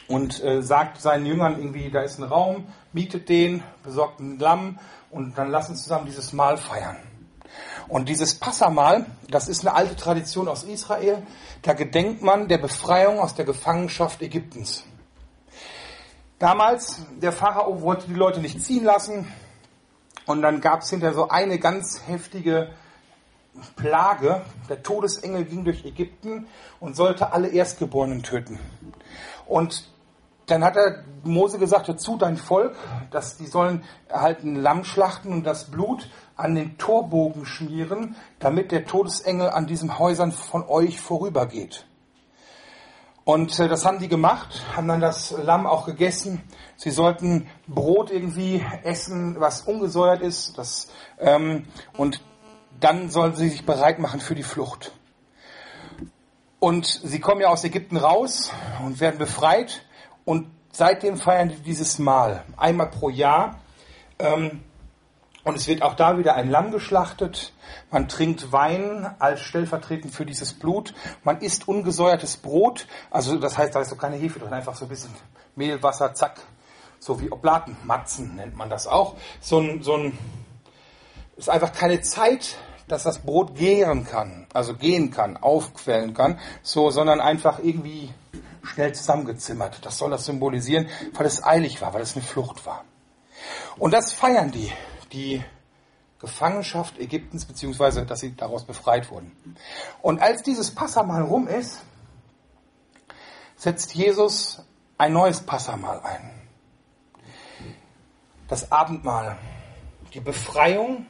und 0.08 0.44
äh, 0.44 0.62
sagt 0.62 1.01
seinen 1.01 1.25
Jüngern 1.25 1.58
irgendwie, 1.58 1.91
da 1.91 2.01
ist 2.01 2.18
ein 2.18 2.24
Raum, 2.24 2.68
mietet 2.94 3.29
den, 3.29 3.63
besorgt 3.84 4.20
ein 4.20 4.39
Lamm 4.39 4.79
und 5.12 5.38
dann 5.38 5.50
lassen 5.50 5.75
zusammen 5.75 6.06
dieses 6.06 6.34
Mahl 6.34 6.58
feiern. 6.58 6.98
Und 7.88 8.08
dieses 8.08 8.36
Passamal, 8.36 9.06
das 9.29 9.48
ist 9.48 9.65
eine 9.65 9.75
alte 9.75 9.96
Tradition 9.96 10.48
aus 10.48 10.63
Israel, 10.63 11.24
da 11.63 11.74
gedenkt 11.74 12.22
man 12.22 12.48
der 12.48 12.60
Befreiung 12.60 13.20
aus 13.20 13.36
der 13.36 13.46
Gefangenschaft 13.46 14.22
Ägyptens. 14.22 14.84
Damals, 16.38 17.01
der 17.22 17.34
Pharao 17.34 17.82
wollte 17.82 18.08
die 18.08 18.13
Leute 18.13 18.39
nicht 18.39 18.62
ziehen 18.63 18.86
lassen 18.86 19.27
und 20.25 20.41
dann 20.41 20.62
gab 20.62 20.82
es 20.82 20.89
hinterher 20.89 21.15
so 21.15 21.27
eine 21.27 21.60
ganz 21.60 22.01
heftige 22.08 22.70
Plage. 23.75 24.41
Der 24.70 24.84
Todesengel 24.84 25.46
ging 25.46 25.63
durch 25.63 25.86
Ägypten 25.86 26.48
und 26.79 26.96
sollte 26.96 27.34
alle 27.34 27.50
Erstgeborenen 27.50 28.24
töten. 28.24 28.60
Und 29.46 29.89
dann 30.46 30.63
hat 30.63 30.75
er 30.75 31.03
Mose 31.24 31.60
gesagt, 31.60 31.89
dazu 31.89 32.18
dein 32.18 32.38
Volk, 32.38 32.75
dass 33.12 33.38
die 33.38 33.46
sollen 33.46 33.84
halt 34.12 34.44
ein 34.44 34.56
Lamm 34.56 34.84
schlachten 34.84 35.32
und 35.32 35.44
das 35.44 35.65
Blut 35.65 36.10
an 36.36 36.56
den 36.56 36.77
Torbogen 36.77 37.46
schmieren, 37.46 38.15
damit 38.39 38.72
der 38.72 38.86
Todesengel 38.86 39.50
an 39.50 39.68
diesen 39.68 40.00
Häusern 40.00 40.32
von 40.32 40.63
euch 40.68 41.00
vorübergeht. 41.00 41.86
Und 43.25 43.60
äh, 43.60 43.68
das 43.68 43.86
haben 43.86 44.00
die 44.00 44.08
gemacht, 44.08 44.63
haben 44.75 44.88
dann 44.88 45.01
das 45.01 45.36
Lamm 45.44 45.68
auch 45.68 45.86
gegessen. 45.86 46.41
Sie 46.77 46.89
sollten 46.89 47.48
Brot 47.68 48.10
irgendwie 48.10 48.65
essen, 48.84 49.39
was 49.39 49.62
ungesäuert 49.62 50.22
ist. 50.22 50.58
Das, 50.58 50.89
ähm, 51.20 51.68
und 51.96 52.24
dann 52.79 53.09
sollen 53.09 53.36
sie 53.36 53.50
sich 53.50 53.65
bereit 53.65 54.00
machen 54.00 54.19
für 54.19 54.36
die 54.36 54.43
Flucht. 54.43 54.91
Und 56.59 56.86
sie 56.86 57.19
kommen 57.19 57.41
ja 57.41 57.48
aus 57.48 57.63
Ägypten 57.63 57.98
raus 57.98 58.51
und 58.83 59.00
werden 59.00 59.17
befreit. 59.17 59.81
Und 60.25 60.51
seitdem 60.71 61.17
feiern 61.17 61.50
die 61.50 61.55
dieses 61.55 62.00
Mal 62.00 62.43
einmal 62.57 62.89
pro 62.89 63.09
Jahr. 63.09 63.59
Ähm, 64.19 64.63
und 65.45 65.55
es 65.55 65.67
wird 65.67 65.81
auch 65.81 65.95
da 65.95 66.17
wieder 66.17 66.36
ein 66.36 66.50
Lamm 66.50 66.71
geschlachtet. 66.71 67.53
Man 67.91 68.09
trinkt 68.09 68.51
Wein 68.51 69.15
als 69.19 69.39
stellvertretend 69.39 70.13
für 70.13 70.25
dieses 70.25 70.53
Blut. 70.53 70.93
Man 71.24 71.39
isst 71.39 71.67
ungesäuertes 71.67 72.38
Brot. 72.38 72.88
Also 73.09 73.38
das 73.38 73.57
heißt, 73.57 73.74
da 73.74 73.81
ist 73.81 73.89
so 73.89 73.95
keine 73.95 74.17
Hefe 74.17 74.39
drin, 74.39 74.53
einfach 74.53 74.75
so 74.75 74.86
ein 74.86 74.89
bisschen 74.89 75.13
Mehl, 75.55 75.81
Wasser, 75.81 76.13
zack. 76.13 76.41
So 77.00 77.21
wie 77.21 77.31
Oblaten, 77.31 77.77
Matzen 77.86 78.36
nennt 78.36 78.57
man 78.57 78.69
das 78.69 78.86
auch. 78.86 79.15
So 79.39 79.59
ein, 79.59 79.81
so 79.81 79.95
ein, 79.95 80.17
ist 81.38 81.50
einfach 81.50 81.71
keine 81.71 82.01
Zeit 82.01 82.57
dass 82.91 83.03
das 83.03 83.19
Brot 83.19 83.55
gären 83.55 84.05
kann, 84.05 84.48
also 84.53 84.75
gehen 84.75 85.12
kann, 85.12 85.38
aufquellen 85.38 86.13
kann, 86.13 86.39
so, 86.62 86.89
sondern 86.91 87.22
einfach 87.22 87.60
irgendwie 87.60 88.13
schnell 88.63 88.93
zusammengezimmert. 88.93 89.86
Das 89.86 89.98
soll 89.98 90.12
das 90.12 90.25
symbolisieren, 90.25 90.88
weil 91.13 91.25
es 91.25 91.43
eilig 91.43 91.81
war, 91.81 91.93
weil 91.93 92.01
es 92.01 92.15
eine 92.15 92.25
Flucht 92.25 92.65
war. 92.65 92.84
Und 93.77 93.93
das 93.93 94.13
feiern 94.13 94.51
die. 94.51 94.72
die 95.12 95.43
Gefangenschaft 96.19 97.00
Ägyptens, 97.00 97.46
beziehungsweise 97.46 98.05
dass 98.05 98.19
sie 98.19 98.36
daraus 98.36 98.65
befreit 98.65 99.10
wurden. 99.10 99.31
Und 100.01 100.22
als 100.22 100.43
dieses 100.43 100.72
Passamal 100.75 101.24
rum 101.24 101.48
ist, 101.48 101.79
setzt 103.55 103.96
Jesus 103.96 104.62
ein 104.98 105.13
neues 105.13 105.39
Passamal 105.41 106.01
ein. 106.01 106.31
Das 108.50 108.72
Abendmahl, 108.72 109.38
die 110.13 110.19
Befreiung 110.19 111.05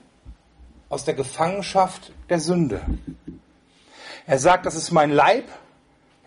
aus 0.90 1.06
der 1.06 1.14
Gefangenschaft 1.14 2.12
der 2.30 2.40
Sünde. 2.40 2.82
Er 4.26 4.40
sagt, 4.40 4.66
das 4.66 4.76
ist 4.76 4.92
mein 4.92 5.12
Leib, 5.12 5.46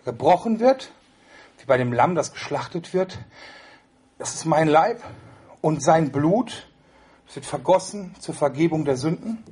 gebrochen 0.05 0.59
wird, 0.59 0.91
wie 1.59 1.65
bei 1.65 1.77
dem 1.77 1.93
Lamm, 1.93 2.15
das 2.15 2.33
geschlachtet 2.33 2.93
wird. 2.93 3.19
Das 4.17 4.33
ist 4.33 4.45
mein 4.45 4.67
Leib 4.67 5.01
und 5.61 5.81
sein 5.81 6.11
Blut, 6.11 6.67
es 7.27 7.35
wird 7.35 7.45
vergossen 7.45 8.15
zur 8.19 8.35
Vergebung 8.35 8.85
der 8.85 8.97
Sünden. 8.97 9.43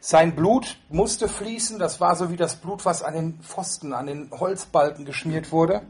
Sein 0.00 0.34
Blut 0.34 0.78
musste 0.88 1.28
fließen, 1.28 1.78
das 1.78 2.00
war 2.00 2.16
so 2.16 2.30
wie 2.30 2.36
das 2.36 2.56
Blut, 2.56 2.84
was 2.84 3.02
an 3.02 3.14
den 3.14 3.40
Pfosten, 3.40 3.92
an 3.92 4.06
den 4.06 4.30
Holzbalken 4.32 5.04
geschmiert 5.04 5.52
wurde. 5.52 5.82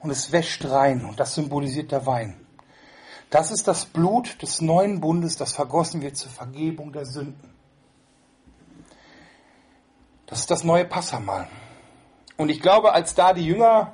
Und 0.00 0.10
es 0.10 0.32
wäscht 0.32 0.64
rein 0.64 1.04
und 1.04 1.20
das 1.20 1.34
symbolisiert 1.34 1.92
der 1.92 2.06
Wein. 2.06 2.45
Das 3.30 3.50
ist 3.50 3.66
das 3.66 3.86
Blut 3.86 4.40
des 4.42 4.60
neuen 4.60 5.00
Bundes, 5.00 5.36
das 5.36 5.52
vergossen 5.52 6.00
wird 6.00 6.16
zur 6.16 6.30
Vergebung 6.30 6.92
der 6.92 7.06
Sünden. 7.06 7.54
Das 10.26 10.40
ist 10.40 10.50
das 10.50 10.64
neue 10.64 10.84
Passamal. 10.84 11.48
Und 12.36 12.50
ich 12.50 12.60
glaube, 12.60 12.92
als 12.92 13.14
da 13.14 13.32
die 13.32 13.46
Jünger 13.46 13.92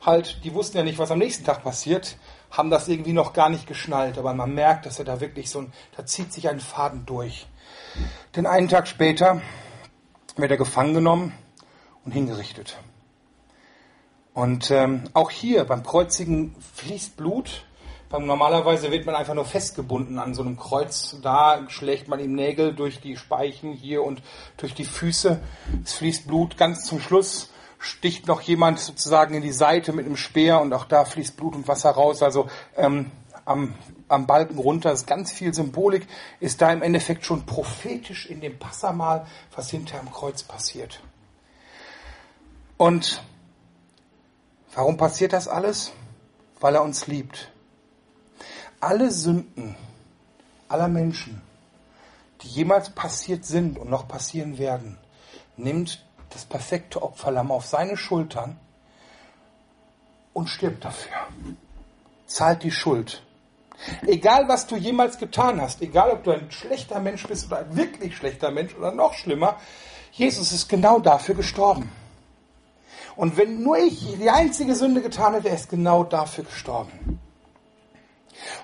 halt, 0.00 0.44
die 0.44 0.54
wussten 0.54 0.78
ja 0.78 0.84
nicht, 0.84 0.98
was 0.98 1.10
am 1.10 1.18
nächsten 1.18 1.44
Tag 1.44 1.62
passiert, 1.62 2.16
haben 2.50 2.70
das 2.70 2.88
irgendwie 2.88 3.12
noch 3.12 3.32
gar 3.32 3.48
nicht 3.48 3.66
geschnallt, 3.66 4.18
aber 4.18 4.34
man 4.34 4.54
merkt, 4.54 4.86
dass 4.86 4.98
er 4.98 5.04
da 5.04 5.20
wirklich 5.20 5.50
so 5.50 5.60
ein, 5.60 5.72
da 5.96 6.04
zieht 6.04 6.32
sich 6.32 6.48
ein 6.48 6.60
Faden 6.60 7.06
durch. 7.06 7.46
Denn 8.36 8.46
einen 8.46 8.68
Tag 8.68 8.88
später 8.88 9.42
wird 10.36 10.50
er 10.50 10.56
gefangen 10.56 10.94
genommen 10.94 11.32
und 12.04 12.12
hingerichtet. 12.12 12.78
Und 14.34 14.70
ähm, 14.70 15.04
auch 15.12 15.30
hier 15.30 15.64
beim 15.64 15.82
Kreuzigen 15.82 16.54
fließt 16.74 17.16
Blut. 17.16 17.64
Normalerweise 18.18 18.90
wird 18.90 19.06
man 19.06 19.14
einfach 19.14 19.34
nur 19.34 19.46
festgebunden 19.46 20.18
an 20.18 20.34
so 20.34 20.42
einem 20.42 20.58
Kreuz. 20.58 21.16
Da 21.22 21.64
schlägt 21.68 22.08
man 22.08 22.20
ihm 22.20 22.34
Nägel 22.34 22.74
durch 22.74 23.00
die 23.00 23.16
Speichen 23.16 23.72
hier 23.72 24.02
und 24.02 24.22
durch 24.58 24.74
die 24.74 24.84
Füße. 24.84 25.40
Es 25.82 25.94
fließt 25.94 26.26
Blut. 26.26 26.58
Ganz 26.58 26.84
zum 26.84 27.00
Schluss 27.00 27.50
sticht 27.78 28.26
noch 28.28 28.42
jemand 28.42 28.78
sozusagen 28.78 29.34
in 29.34 29.42
die 29.42 29.52
Seite 29.52 29.92
mit 29.92 30.06
einem 30.06 30.16
Speer 30.16 30.60
und 30.60 30.72
auch 30.72 30.84
da 30.84 31.04
fließt 31.04 31.36
Blut 31.36 31.54
und 31.54 31.68
Wasser 31.68 31.90
raus. 31.90 32.22
Also 32.22 32.48
ähm, 32.76 33.10
am, 33.44 33.74
am 34.08 34.26
Balken 34.26 34.58
runter 34.58 34.92
ist 34.92 35.06
ganz 35.06 35.32
viel 35.32 35.54
Symbolik, 35.54 36.06
ist 36.38 36.60
da 36.60 36.72
im 36.72 36.82
Endeffekt 36.82 37.24
schon 37.24 37.46
prophetisch 37.46 38.26
in 38.26 38.40
dem 38.40 38.58
Passamal, 38.58 39.26
was 39.56 39.70
hinter 39.70 39.98
am 39.98 40.12
Kreuz 40.12 40.42
passiert. 40.42 41.00
Und 42.76 43.22
warum 44.74 44.96
passiert 44.96 45.32
das 45.32 45.48
alles? 45.48 45.92
Weil 46.60 46.74
er 46.74 46.82
uns 46.82 47.06
liebt. 47.06 47.51
Alle 48.82 49.12
Sünden 49.12 49.76
aller 50.68 50.88
Menschen, 50.88 51.40
die 52.40 52.48
jemals 52.48 52.90
passiert 52.90 53.44
sind 53.44 53.78
und 53.78 53.88
noch 53.88 54.08
passieren 54.08 54.58
werden, 54.58 54.98
nimmt 55.56 56.04
das 56.30 56.44
perfekte 56.44 57.00
Opferlamm 57.00 57.52
auf 57.52 57.64
seine 57.64 57.96
Schultern 57.96 58.58
und 60.32 60.48
stirbt 60.48 60.84
dafür. 60.84 61.12
Zahlt 62.26 62.64
die 62.64 62.72
Schuld. 62.72 63.22
Egal, 64.04 64.48
was 64.48 64.66
du 64.66 64.74
jemals 64.74 65.16
getan 65.16 65.60
hast, 65.60 65.80
egal, 65.80 66.10
ob 66.10 66.24
du 66.24 66.32
ein 66.32 66.50
schlechter 66.50 66.98
Mensch 66.98 67.24
bist 67.28 67.46
oder 67.46 67.58
ein 67.58 67.76
wirklich 67.76 68.16
schlechter 68.16 68.50
Mensch 68.50 68.74
oder 68.74 68.90
noch 68.90 69.14
schlimmer, 69.14 69.58
Jesus 70.10 70.50
ist 70.50 70.68
genau 70.68 70.98
dafür 70.98 71.36
gestorben. 71.36 71.88
Und 73.14 73.36
wenn 73.36 73.62
nur 73.62 73.78
ich 73.78 74.16
die 74.18 74.30
einzige 74.30 74.74
Sünde 74.74 75.02
getan 75.02 75.34
hätte, 75.34 75.50
er 75.50 75.54
ist 75.54 75.70
genau 75.70 76.02
dafür 76.02 76.42
gestorben. 76.42 77.21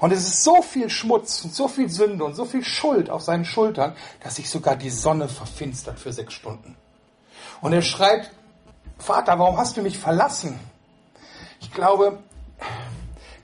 Und 0.00 0.12
es 0.12 0.26
ist 0.26 0.44
so 0.44 0.62
viel 0.62 0.90
Schmutz 0.90 1.44
und 1.44 1.54
so 1.54 1.66
viel 1.68 1.88
Sünde 1.88 2.24
und 2.24 2.34
so 2.34 2.44
viel 2.44 2.64
Schuld 2.64 3.10
auf 3.10 3.22
seinen 3.22 3.44
Schultern, 3.44 3.96
dass 4.22 4.36
sich 4.36 4.48
sogar 4.48 4.76
die 4.76 4.90
Sonne 4.90 5.28
verfinstert 5.28 5.98
für 5.98 6.12
sechs 6.12 6.34
Stunden. 6.34 6.76
Und 7.60 7.72
er 7.72 7.82
schreit, 7.82 8.30
Vater, 8.98 9.38
warum 9.38 9.56
hast 9.56 9.76
du 9.76 9.82
mich 9.82 9.98
verlassen? 9.98 10.58
Ich 11.60 11.72
glaube, 11.72 12.18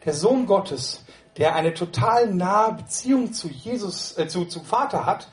der 0.04 0.14
Sohn 0.14 0.46
Gottes, 0.46 1.00
der 1.36 1.56
eine 1.56 1.74
total 1.74 2.32
nahe 2.32 2.74
Beziehung 2.74 3.32
zu 3.32 3.48
Jesus, 3.48 4.16
äh, 4.18 4.28
zu, 4.28 4.44
zum 4.44 4.64
Vater 4.64 5.06
hat, 5.06 5.28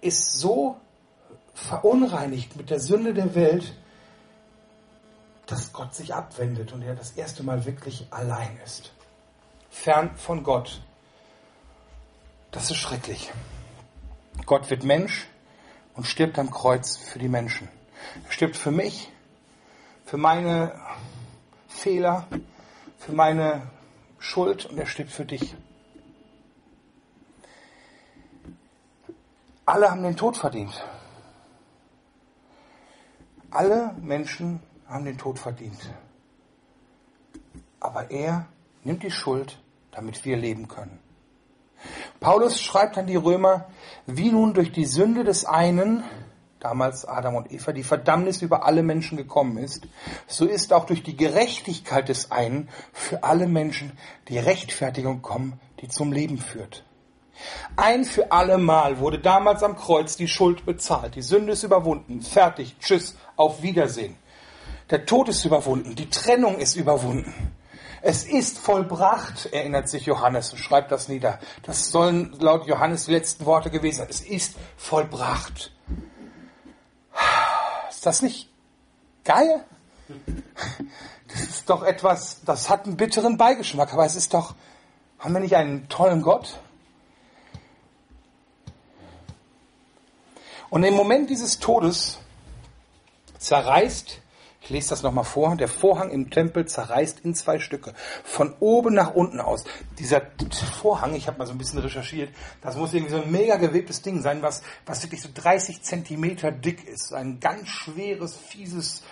ist 0.00 0.38
so 0.38 0.76
verunreinigt 1.54 2.56
mit 2.56 2.70
der 2.70 2.80
Sünde 2.80 3.14
der 3.14 3.34
Welt, 3.34 3.74
dass 5.46 5.72
Gott 5.72 5.94
sich 5.94 6.14
abwendet 6.14 6.72
und 6.72 6.82
er 6.82 6.94
das 6.94 7.12
erste 7.12 7.42
Mal 7.42 7.64
wirklich 7.66 8.06
allein 8.10 8.58
ist. 8.64 8.92
Fern 9.74 10.16
von 10.16 10.44
Gott. 10.44 10.80
Das 12.52 12.70
ist 12.70 12.78
schrecklich. 12.78 13.30
Gott 14.46 14.70
wird 14.70 14.82
Mensch 14.82 15.26
und 15.94 16.06
stirbt 16.06 16.38
am 16.38 16.50
Kreuz 16.50 16.96
für 16.96 17.18
die 17.18 17.28
Menschen. 17.28 17.68
Er 18.24 18.32
stirbt 18.32 18.56
für 18.56 18.70
mich, 18.70 19.12
für 20.06 20.16
meine 20.16 20.80
Fehler, 21.68 22.26
für 22.98 23.12
meine 23.12 23.70
Schuld 24.18 24.64
und 24.64 24.78
er 24.78 24.86
stirbt 24.86 25.10
für 25.10 25.26
dich. 25.26 25.54
Alle 29.66 29.90
haben 29.90 30.02
den 30.02 30.16
Tod 30.16 30.38
verdient. 30.38 30.82
Alle 33.50 33.94
Menschen 34.00 34.62
haben 34.86 35.04
den 35.04 35.18
Tod 35.18 35.38
verdient. 35.38 35.90
Aber 37.80 38.10
er 38.10 38.48
nimmt 38.84 39.02
die 39.02 39.10
Schuld, 39.10 39.58
damit 39.90 40.24
wir 40.24 40.36
leben 40.36 40.68
können. 40.68 40.98
Paulus 42.20 42.60
schreibt 42.60 42.96
an 42.96 43.06
die 43.06 43.16
Römer, 43.16 43.66
wie 44.06 44.30
nun 44.30 44.54
durch 44.54 44.72
die 44.72 44.86
Sünde 44.86 45.24
des 45.24 45.44
einen, 45.44 46.02
damals 46.60 47.04
Adam 47.04 47.34
und 47.34 47.52
Eva, 47.52 47.72
die 47.72 47.82
Verdammnis 47.82 48.40
über 48.40 48.64
alle 48.64 48.82
Menschen 48.82 49.18
gekommen 49.18 49.58
ist, 49.58 49.86
so 50.26 50.46
ist 50.46 50.72
auch 50.72 50.86
durch 50.86 51.02
die 51.02 51.16
Gerechtigkeit 51.16 52.08
des 52.08 52.30
einen 52.30 52.70
für 52.92 53.22
alle 53.22 53.46
Menschen 53.46 53.92
die 54.28 54.38
Rechtfertigung 54.38 55.20
kommen, 55.20 55.60
die 55.80 55.88
zum 55.88 56.12
Leben 56.12 56.38
führt. 56.38 56.84
Ein 57.76 58.04
für 58.04 58.32
alle 58.32 58.58
Mal 58.58 58.98
wurde 58.98 59.18
damals 59.18 59.62
am 59.62 59.76
Kreuz 59.76 60.16
die 60.16 60.28
Schuld 60.28 60.64
bezahlt. 60.64 61.16
Die 61.16 61.22
Sünde 61.22 61.52
ist 61.52 61.64
überwunden. 61.64 62.22
Fertig. 62.22 62.76
Tschüss. 62.78 63.16
Auf 63.36 63.62
Wiedersehen. 63.62 64.16
Der 64.90 65.04
Tod 65.04 65.28
ist 65.28 65.44
überwunden. 65.44 65.96
Die 65.96 66.08
Trennung 66.08 66.58
ist 66.58 66.76
überwunden. 66.76 67.34
Es 68.06 68.24
ist 68.24 68.58
vollbracht, 68.58 69.46
erinnert 69.46 69.88
sich 69.88 70.04
Johannes 70.04 70.52
und 70.52 70.58
schreibt 70.58 70.92
das 70.92 71.08
nieder. 71.08 71.38
Das 71.62 71.88
sollen 71.88 72.34
laut 72.38 72.66
Johannes 72.66 73.06
die 73.06 73.12
letzten 73.12 73.46
Worte 73.46 73.70
gewesen 73.70 74.00
sein. 74.00 74.08
Es 74.10 74.20
ist 74.20 74.56
vollbracht. 74.76 75.72
Ist 77.88 78.04
das 78.04 78.20
nicht 78.20 78.50
geil? 79.24 79.64
Das 81.28 81.40
ist 81.40 81.70
doch 81.70 81.82
etwas, 81.82 82.44
das 82.44 82.68
hat 82.68 82.84
einen 82.84 82.98
bitteren 82.98 83.38
Beigeschmack, 83.38 83.94
aber 83.94 84.04
es 84.04 84.16
ist 84.16 84.34
doch, 84.34 84.54
haben 85.18 85.32
wir 85.32 85.40
nicht 85.40 85.56
einen 85.56 85.88
tollen 85.88 86.20
Gott? 86.20 86.60
Und 90.68 90.84
im 90.84 90.92
Moment 90.92 91.30
dieses 91.30 91.58
Todes 91.58 92.18
zerreißt 93.38 94.20
ich 94.64 94.70
lese 94.70 94.90
das 94.90 95.02
nochmal 95.02 95.24
vor. 95.24 95.56
Der 95.56 95.68
Vorhang 95.68 96.10
im 96.10 96.30
Tempel 96.30 96.64
zerreißt 96.66 97.20
in 97.20 97.34
zwei 97.34 97.58
Stücke. 97.58 97.92
Von 98.24 98.54
oben 98.60 98.94
nach 98.94 99.14
unten 99.14 99.38
aus. 99.38 99.64
Dieser 99.98 100.22
Vorhang, 100.80 101.14
ich 101.14 101.26
habe 101.26 101.38
mal 101.38 101.46
so 101.46 101.52
ein 101.52 101.58
bisschen 101.58 101.80
recherchiert, 101.80 102.34
das 102.62 102.76
muss 102.76 102.94
irgendwie 102.94 103.12
so 103.12 103.20
ein 103.20 103.30
mega 103.30 103.56
gewebtes 103.56 104.00
Ding 104.00 104.22
sein, 104.22 104.40
was, 104.40 104.62
was 104.86 105.02
wirklich 105.02 105.20
so 105.20 105.28
30 105.34 105.82
Zentimeter 105.82 106.50
dick 106.50 106.88
ist. 106.88 107.12
Ein 107.12 107.40
ganz 107.40 107.68
schweres, 107.68 108.36
fieses 108.36 109.02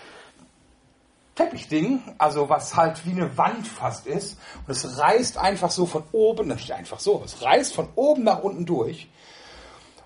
Teppichding, 1.34 2.00
also 2.16 2.48
was 2.48 2.74
halt 2.74 3.04
wie 3.04 3.10
eine 3.10 3.36
Wand 3.36 3.68
fast 3.68 4.06
ist. 4.06 4.38
Und 4.66 4.70
es 4.72 4.98
reißt 4.98 5.36
einfach 5.36 5.70
so 5.70 5.84
von 5.84 6.04
oben, 6.12 6.48
nicht 6.48 6.72
einfach 6.72 6.98
so, 6.98 7.22
es 7.24 7.42
reißt 7.42 7.74
von 7.74 7.88
oben 7.94 8.24
nach 8.24 8.42
unten 8.42 8.64
durch. 8.64 9.10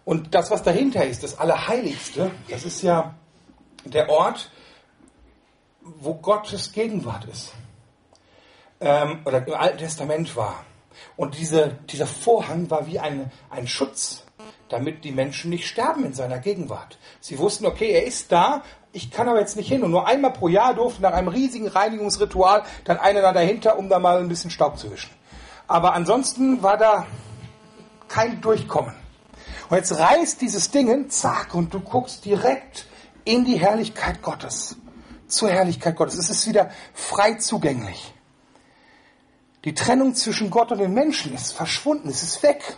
Und 0.04 0.35
das, 0.35 0.50
was 0.50 0.64
dahinter 0.64 1.04
ist, 1.04 1.22
das 1.22 1.38
Allerheiligste, 1.38 2.32
das 2.48 2.64
ist 2.64 2.82
ja 2.82 3.14
der 3.85 4.09
Ort, 4.09 4.50
wo 6.01 6.14
Gottes 6.14 6.72
Gegenwart 6.72 7.25
ist. 7.27 7.53
Ähm, 8.81 9.20
oder 9.25 9.46
im 9.46 9.55
Alten 9.55 9.79
Testament 9.79 10.37
war. 10.37 10.64
Und 11.16 11.38
diese, 11.38 11.79
dieser 11.90 12.07
Vorhang 12.07 12.70
war 12.70 12.87
wie 12.87 12.99
ein, 12.99 13.31
ein 13.51 13.66
Schutz, 13.66 14.25
damit 14.68 15.05
die 15.05 15.12
Menschen 15.12 15.51
nicht 15.51 15.66
sterben 15.66 16.05
in 16.05 16.12
seiner 16.12 16.38
Gegenwart. 16.38 16.99
Sie 17.20 17.38
wussten, 17.38 17.66
okay, 17.66 17.90
er 17.90 18.05
ist 18.05 18.33
da, 18.33 18.62
ich 18.92 19.11
kann 19.11 19.29
aber 19.29 19.40
jetzt 19.40 19.57
nicht 19.57 19.68
hin. 19.68 19.83
Und 19.83 19.90
nur 19.90 20.07
einmal 20.07 20.33
pro 20.33 20.49
Jahr 20.49 20.75
durfte 20.75 21.03
nach 21.03 21.12
einem 21.12 21.29
riesigen 21.29 21.68
Reinigungsritual 21.68 22.64
dann 22.85 22.99
einer 22.99 23.22
da 23.22 23.33
dahinter, 23.33 23.79
um 23.79 23.88
da 23.88 23.99
mal 23.99 24.18
ein 24.18 24.29
bisschen 24.29 24.51
Staub 24.51 24.79
zu 24.79 24.90
wischen. 24.90 25.11
Aber 25.66 25.94
ansonsten 25.94 26.62
war 26.62 26.77
da 26.77 27.07
kein 28.09 28.40
Durchkommen. 28.40 28.94
Und 29.68 29.77
jetzt 29.77 29.99
reißt 29.99 30.40
dieses 30.40 30.70
Ding, 30.70 31.11
zack, 31.11 31.55
und 31.55 31.75
du 31.75 31.81
guckst 31.81 32.25
direkt 32.25 32.87
in 33.25 33.44
die 33.44 33.59
Herrlichkeit 33.59 34.22
Gottes. 34.22 34.77
Zur 35.29 35.51
Herrlichkeit 35.51 35.97
Gottes. 35.97 36.19
Es 36.19 36.31
ist 36.31 36.47
wieder 36.47 36.71
frei 36.95 37.35
zugänglich. 37.35 38.12
Die 39.65 39.75
Trennung 39.75 40.15
zwischen 40.15 40.51
Gott 40.51 40.71
und 40.71 40.79
den 40.79 40.95
Menschen 40.95 41.35
ist 41.35 41.53
verschwunden, 41.53 42.09
es 42.09 42.23
ist 42.23 42.43
weg. 42.43 42.77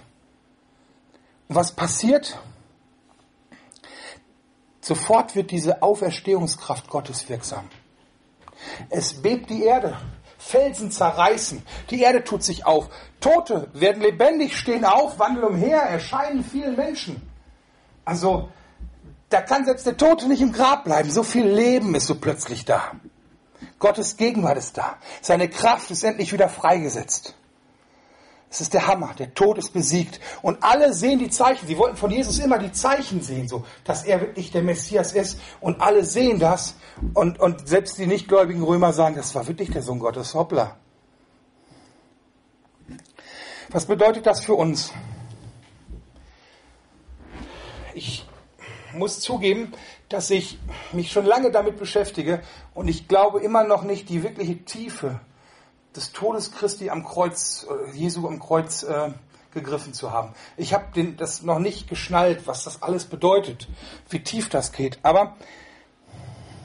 Und 1.49 1.55
was 1.55 1.73
passiert? 1.73 2.39
Sofort 4.81 5.37
wird 5.37 5.51
diese 5.51 5.83
Auferstehungskraft 5.83 6.89
Gottes 6.89 7.29
wirksam. 7.29 7.69
Es 8.89 9.21
bebt 9.21 9.51
die 9.51 9.65
Erde. 9.65 9.99
Felsen 10.39 10.91
zerreißen. 10.91 11.63
Die 11.91 12.01
Erde 12.01 12.25
tut 12.25 12.43
sich 12.43 12.65
auf. 12.65 12.89
Tote 13.21 13.69
werden 13.75 14.03
lebendig, 14.03 14.57
stehen 14.57 14.85
auf, 14.85 15.19
wandeln 15.19 15.45
umher, 15.45 15.81
erscheinen 15.81 16.45
vielen 16.45 16.77
Menschen. 16.77 17.21
Also, 18.05 18.49
da 19.31 19.43
kann 19.43 19.65
selbst 19.65 19.87
der 19.87 19.97
Tote 19.97 20.27
nicht 20.29 20.41
im 20.41 20.53
Grab 20.53 20.85
bleiben. 20.85 21.11
So 21.11 21.23
viel 21.23 21.47
Leben 21.47 21.95
ist 21.95 22.07
so 22.07 22.15
plötzlich 22.15 22.65
da. 22.65 22.93
Gottes 23.79 24.17
Gegenwart 24.17 24.59
ist 24.59 24.79
da. 24.79 24.97
Seine 25.21 25.49
Kraft 25.49 25.91
ist 25.91 26.03
endlich 26.03 26.33
wieder 26.33 26.49
freigesetzt. 26.49 27.35
Es 28.51 28.63
ist 28.63 28.73
der 28.73 28.87
Hammer. 28.87 29.15
Der 29.19 29.35
Tod 29.35 29.59
ist 29.59 29.75
besiegt. 29.75 30.21
Und 30.41 30.63
alle 30.63 30.95
sehen 30.95 31.19
die 31.19 31.29
Zeichen. 31.29 31.67
Sie 31.67 31.77
wollten 31.77 31.97
von 31.97 32.11
Jesus 32.11 32.39
immer 32.39 32.59
die 32.59 32.73
Zeichen 32.73 33.21
sehen, 33.21 33.47
so, 33.47 33.67
dass 33.85 34.05
er 34.05 34.21
wirklich 34.21 34.51
der 34.51 34.63
Messias 34.63 35.13
ist. 35.13 35.39
Und 35.61 35.83
alle 35.83 36.05
sehen 36.05 36.39
das. 36.39 36.77
Und, 37.13 37.39
und 37.39 37.69
selbst 37.69 37.99
die 37.99 38.07
nichtgläubigen 38.07 38.63
Römer 38.63 38.95
sagen, 38.95 39.17
das 39.17 39.35
war 39.35 39.47
wirklich 39.47 39.71
der 39.71 39.83
Sohn 39.83 39.99
Gottes. 39.99 40.35
Hoppla. 40.35 40.77
Was 43.71 43.85
bedeutet 43.85 44.25
das 44.25 44.43
für 44.43 44.55
uns? 44.55 44.93
Ich 47.95 48.27
muss 48.99 49.21
zugeben, 49.21 49.73
dass 50.09 50.31
ich 50.31 50.59
mich 50.93 51.11
schon 51.11 51.27
lange 51.27 51.51
damit 51.51 51.79
beschäftige 51.79 52.43
und 52.75 52.89
ich 52.89 53.09
glaube 53.09 53.41
immer 53.41 53.65
noch 53.65 53.83
nicht 53.83 54.09
die 54.09 54.23
wirkliche 54.23 54.65
Tiefe 54.65 55.21
des 55.97 56.13
Todes 56.13 56.53
Christi 56.53 56.91
am 56.91 57.05
Kreuz, 57.05 57.67
äh, 57.69 57.97
Jesu 57.97 58.27
am 58.27 58.39
Kreuz 58.39 58.83
äh, 58.83 59.11
gegriffen 59.53 59.95
zu 59.95 60.13
haben. 60.13 60.35
Ich 60.57 60.75
habe 60.75 61.05
das 61.17 61.43
noch 61.43 61.59
nicht 61.59 61.89
geschnallt, 61.89 62.47
was 62.47 62.65
das 62.65 62.83
alles 62.83 63.07
bedeutet, 63.07 63.69
wie 64.11 64.23
tief 64.23 64.49
das 64.49 64.73
geht. 64.73 64.99
Aber 65.03 65.37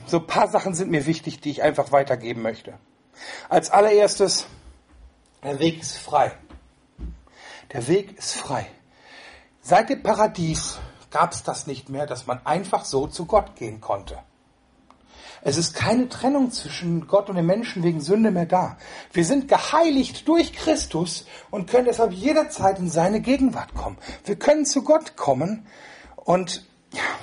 so 0.06 0.18
ein 0.18 0.26
paar 0.26 0.48
Sachen 0.48 0.74
sind 0.74 0.90
mir 0.90 1.06
wichtig, 1.06 1.40
die 1.40 1.50
ich 1.50 1.62
einfach 1.62 1.92
weitergeben 1.92 2.42
möchte. 2.42 2.74
Als 3.48 3.70
allererstes, 3.70 4.46
der 5.42 5.58
Weg 5.58 5.80
ist 5.80 5.96
frei. 5.96 6.32
Der 7.72 7.86
Weg 7.88 8.18
ist 8.18 8.34
frei. 8.34 8.66
Seit 9.60 9.88
dem 9.88 10.02
Paradies 10.02 10.78
gab 11.14 11.32
es 11.32 11.44
das 11.44 11.68
nicht 11.68 11.90
mehr, 11.90 12.06
dass 12.06 12.26
man 12.26 12.44
einfach 12.44 12.84
so 12.84 13.06
zu 13.06 13.24
Gott 13.24 13.54
gehen 13.54 13.80
konnte. 13.80 14.18
Es 15.42 15.56
ist 15.56 15.72
keine 15.72 16.08
Trennung 16.08 16.50
zwischen 16.50 17.06
Gott 17.06 17.28
und 17.30 17.36
den 17.36 17.46
Menschen 17.46 17.84
wegen 17.84 18.00
Sünde 18.00 18.32
mehr 18.32 18.46
da. 18.46 18.76
Wir 19.12 19.24
sind 19.24 19.46
geheiligt 19.46 20.26
durch 20.26 20.52
Christus 20.52 21.24
und 21.52 21.70
können 21.70 21.84
deshalb 21.84 22.12
jederzeit 22.12 22.80
in 22.80 22.90
seine 22.90 23.20
Gegenwart 23.20 23.74
kommen. 23.74 23.96
Wir 24.24 24.34
können 24.36 24.66
zu 24.66 24.82
Gott 24.82 25.14
kommen 25.14 25.68
und 26.16 26.64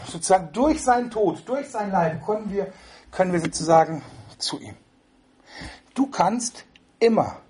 sozusagen 0.05 0.53
durch 0.53 0.81
seinen 0.81 1.11
Tod, 1.11 1.43
durch 1.45 1.67
sein 1.67 1.91
Leiden 1.91 2.21
können 2.23 2.49
wir, 2.49 2.71
können 3.11 3.33
wir 3.33 3.41
sozusagen 3.41 4.03
zu 4.37 4.57
ihm. 4.61 4.75
Du 5.95 6.07
kannst 6.07 6.63
immer, 6.99 7.41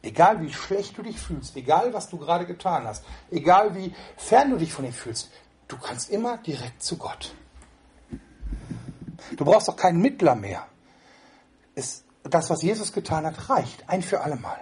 egal 0.00 0.40
wie 0.40 0.50
schlecht 0.50 0.96
du 0.96 1.02
dich 1.02 1.20
fühlst, 1.20 1.54
egal 1.56 1.92
was 1.92 2.08
du 2.08 2.16
gerade 2.16 2.46
getan 2.46 2.86
hast, 2.86 3.04
egal 3.30 3.74
wie 3.74 3.94
fern 4.16 4.48
du 4.48 4.56
dich 4.56 4.72
von 4.72 4.86
ihm 4.86 4.92
fühlst, 4.94 5.30
du 5.68 5.76
kannst 5.76 6.10
immer 6.10 6.38
direkt 6.38 6.82
zu 6.82 6.96
Gott. 6.96 7.34
Du 9.36 9.44
brauchst 9.44 9.68
doch 9.68 9.76
keinen 9.76 10.00
Mittler 10.00 10.34
mehr. 10.34 10.66
Es, 11.74 12.04
das, 12.22 12.50
was 12.50 12.62
Jesus 12.62 12.92
getan 12.92 13.26
hat, 13.26 13.48
reicht. 13.48 13.88
Ein 13.88 14.02
für 14.02 14.20
alle 14.20 14.36
Mal. 14.36 14.60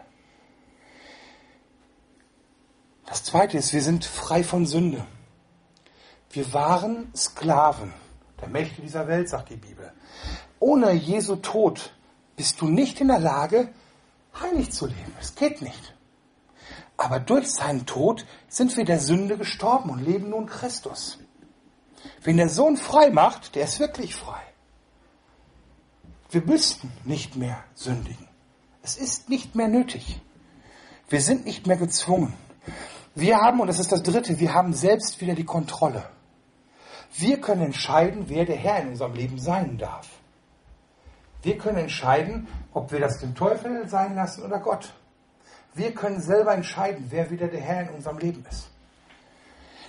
Das 3.06 3.24
zweite 3.24 3.58
ist, 3.58 3.72
wir 3.72 3.82
sind 3.82 4.04
frei 4.04 4.42
von 4.42 4.64
Sünde. 4.66 5.06
Wir 6.30 6.52
waren 6.54 7.12
Sklaven 7.14 7.92
der 8.40 8.48
Mächte 8.48 8.82
dieser 8.82 9.06
Welt, 9.06 9.28
sagt 9.28 9.50
die 9.50 9.56
Bibel. 9.56 9.92
Ohne 10.58 10.92
Jesu 10.92 11.36
Tod 11.36 11.92
bist 12.36 12.60
du 12.60 12.66
nicht 12.66 13.00
in 13.00 13.08
der 13.08 13.20
Lage, 13.20 13.72
heilig 14.40 14.72
zu 14.72 14.86
leben. 14.86 15.14
Es 15.20 15.34
geht 15.34 15.62
nicht. 15.62 15.91
Aber 17.02 17.18
durch 17.18 17.50
seinen 17.50 17.84
Tod 17.84 18.24
sind 18.46 18.76
wir 18.76 18.84
der 18.84 19.00
Sünde 19.00 19.36
gestorben 19.36 19.90
und 19.90 20.04
leben 20.04 20.30
nun 20.30 20.46
Christus. 20.46 21.18
Wen 22.22 22.36
der 22.36 22.48
Sohn 22.48 22.76
frei 22.76 23.10
macht, 23.10 23.56
der 23.56 23.64
ist 23.64 23.80
wirklich 23.80 24.14
frei. 24.14 24.40
Wir 26.30 26.42
müssten 26.42 26.92
nicht 27.04 27.34
mehr 27.34 27.58
sündigen. 27.74 28.28
Es 28.84 28.96
ist 28.96 29.28
nicht 29.28 29.56
mehr 29.56 29.66
nötig. 29.66 30.20
Wir 31.08 31.20
sind 31.20 31.44
nicht 31.44 31.66
mehr 31.66 31.76
gezwungen. 31.76 32.34
Wir 33.16 33.38
haben, 33.38 33.58
und 33.58 33.66
das 33.66 33.80
ist 33.80 33.90
das 33.90 34.04
Dritte, 34.04 34.38
wir 34.38 34.54
haben 34.54 34.72
selbst 34.72 35.20
wieder 35.20 35.34
die 35.34 35.44
Kontrolle. 35.44 36.08
Wir 37.16 37.40
können 37.40 37.62
entscheiden, 37.62 38.26
wer 38.28 38.44
der 38.44 38.56
Herr 38.56 38.80
in 38.80 38.90
unserem 38.90 39.14
Leben 39.14 39.40
sein 39.40 39.76
darf. 39.76 40.08
Wir 41.42 41.58
können 41.58 41.78
entscheiden, 41.78 42.46
ob 42.72 42.92
wir 42.92 43.00
das 43.00 43.18
dem 43.18 43.34
Teufel 43.34 43.88
sein 43.88 44.14
lassen 44.14 44.44
oder 44.44 44.60
Gott. 44.60 44.94
Wir 45.74 45.94
können 45.94 46.20
selber 46.20 46.54
entscheiden, 46.54 47.06
wer 47.10 47.30
wieder 47.30 47.48
der 47.48 47.60
Herr 47.60 47.82
in 47.82 47.88
unserem 47.90 48.18
Leben 48.18 48.44
ist. 48.50 48.68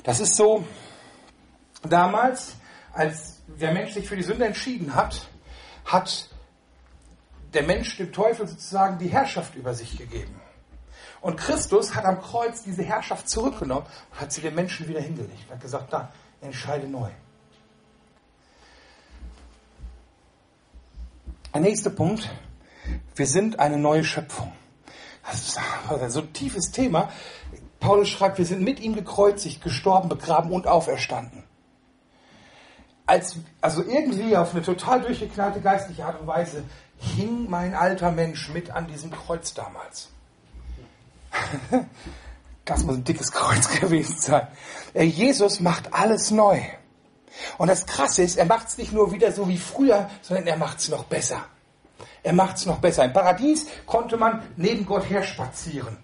Das 0.04 0.19
ist 0.19 0.36
so, 0.36 0.65
damals, 1.82 2.56
als 2.93 3.41
der 3.48 3.74
Mensch 3.74 3.93
sich 3.93 4.08
für 4.08 4.15
die 4.15 4.24
Sünde 4.24 4.46
entschieden 4.46 4.96
hat, 4.96 5.28
hat 5.86 6.30
der 7.54 7.63
Mensch 7.63 7.98
dem 7.98 8.12
Teufel 8.12 8.48
sozusagen 8.48 8.98
die 8.98 9.10
Herrschaft 9.10 9.56
über 9.56 9.74
sich 9.74 9.98
gegeben. 9.98 10.39
Und 11.22 11.38
Christus 11.38 11.96
hat 11.96 12.06
am 12.06 12.22
Kreuz 12.22 12.63
diese 12.63 12.84
Herrschaft 12.84 13.30
zurückgenommen 13.30 13.86
und 14.12 14.19
hat 14.19 14.32
sie 14.32 14.41
dem 14.41 14.56
Menschen 14.56 14.88
wieder 14.88 15.00
hingelegt. 15.00 15.46
Er 15.48 15.56
hat 15.56 15.62
gesagt, 15.62 15.93
da, 15.93 16.12
entscheide 16.41 16.88
neu. 16.88 17.10
Ein 21.54 21.62
nächster 21.62 21.91
Punkt. 21.91 22.30
Wir 23.15 23.28
sind 23.28 23.60
eine 23.60 23.78
neue 23.78 24.04
Schöpfung. 24.04 24.52
Das 25.23 25.41
ist 25.41 25.59
so 26.09 26.19
ein 26.19 26.33
tiefes 26.33 26.71
Thema. 26.71 27.09
Paulus 27.79 28.09
schreibt, 28.09 28.38
wir 28.38 28.45
sind 28.45 28.62
mit 28.62 28.79
ihm 28.79 28.95
gekreuzigt, 28.95 29.62
gestorben, 29.62 30.09
begraben 30.09 30.51
und 30.51 30.67
auferstanden. 30.67 31.43
Als, 33.05 33.38
also 33.59 33.83
irgendwie 33.83 34.38
auf 34.38 34.53
eine 34.53 34.63
total 34.63 35.01
durchgeknallte 35.01 35.59
geistliche 35.59 36.05
Art 36.05 36.21
und 36.21 36.27
Weise 36.27 36.63
hing 36.97 37.49
mein 37.49 37.73
alter 37.73 38.12
Mensch 38.12 38.49
mit 38.49 38.71
an 38.71 38.88
diesem 38.88 39.12
Kreuz 39.12 39.53
damals. 39.53 40.09
Das 42.65 42.86
muss 42.86 42.95
ein 42.95 43.03
dickes 43.03 43.33
Kreuz 43.33 43.67
gewesen 43.81 44.17
sein. 44.17 44.47
Jesus 44.93 45.59
macht 45.59 45.93
alles 45.93 46.31
neu. 46.31 46.62
Und 47.57 47.67
das 47.67 47.86
Krasse 47.86 48.23
ist, 48.23 48.38
er 48.38 48.45
macht 48.45 48.69
es 48.69 48.77
nicht 48.77 48.93
nur 48.93 49.12
wieder 49.12 49.33
so 49.33 49.49
wie 49.49 49.57
früher, 49.57 50.09
sondern 50.21 50.47
er 50.47 50.55
macht 50.55 50.79
es 50.79 50.88
noch 50.88 51.03
besser. 51.03 51.45
Er 52.24 52.34
macht 52.34 52.58
es 52.58 52.66
noch 52.66 52.80
besser. 52.80 53.04
Im 53.04 53.13
Paradies 53.13 53.68
konnte 53.86 54.18
man 54.18 54.44
neben 54.56 54.86
Gott 54.86 55.10
her 55.10 55.24
spazieren. 55.24 55.98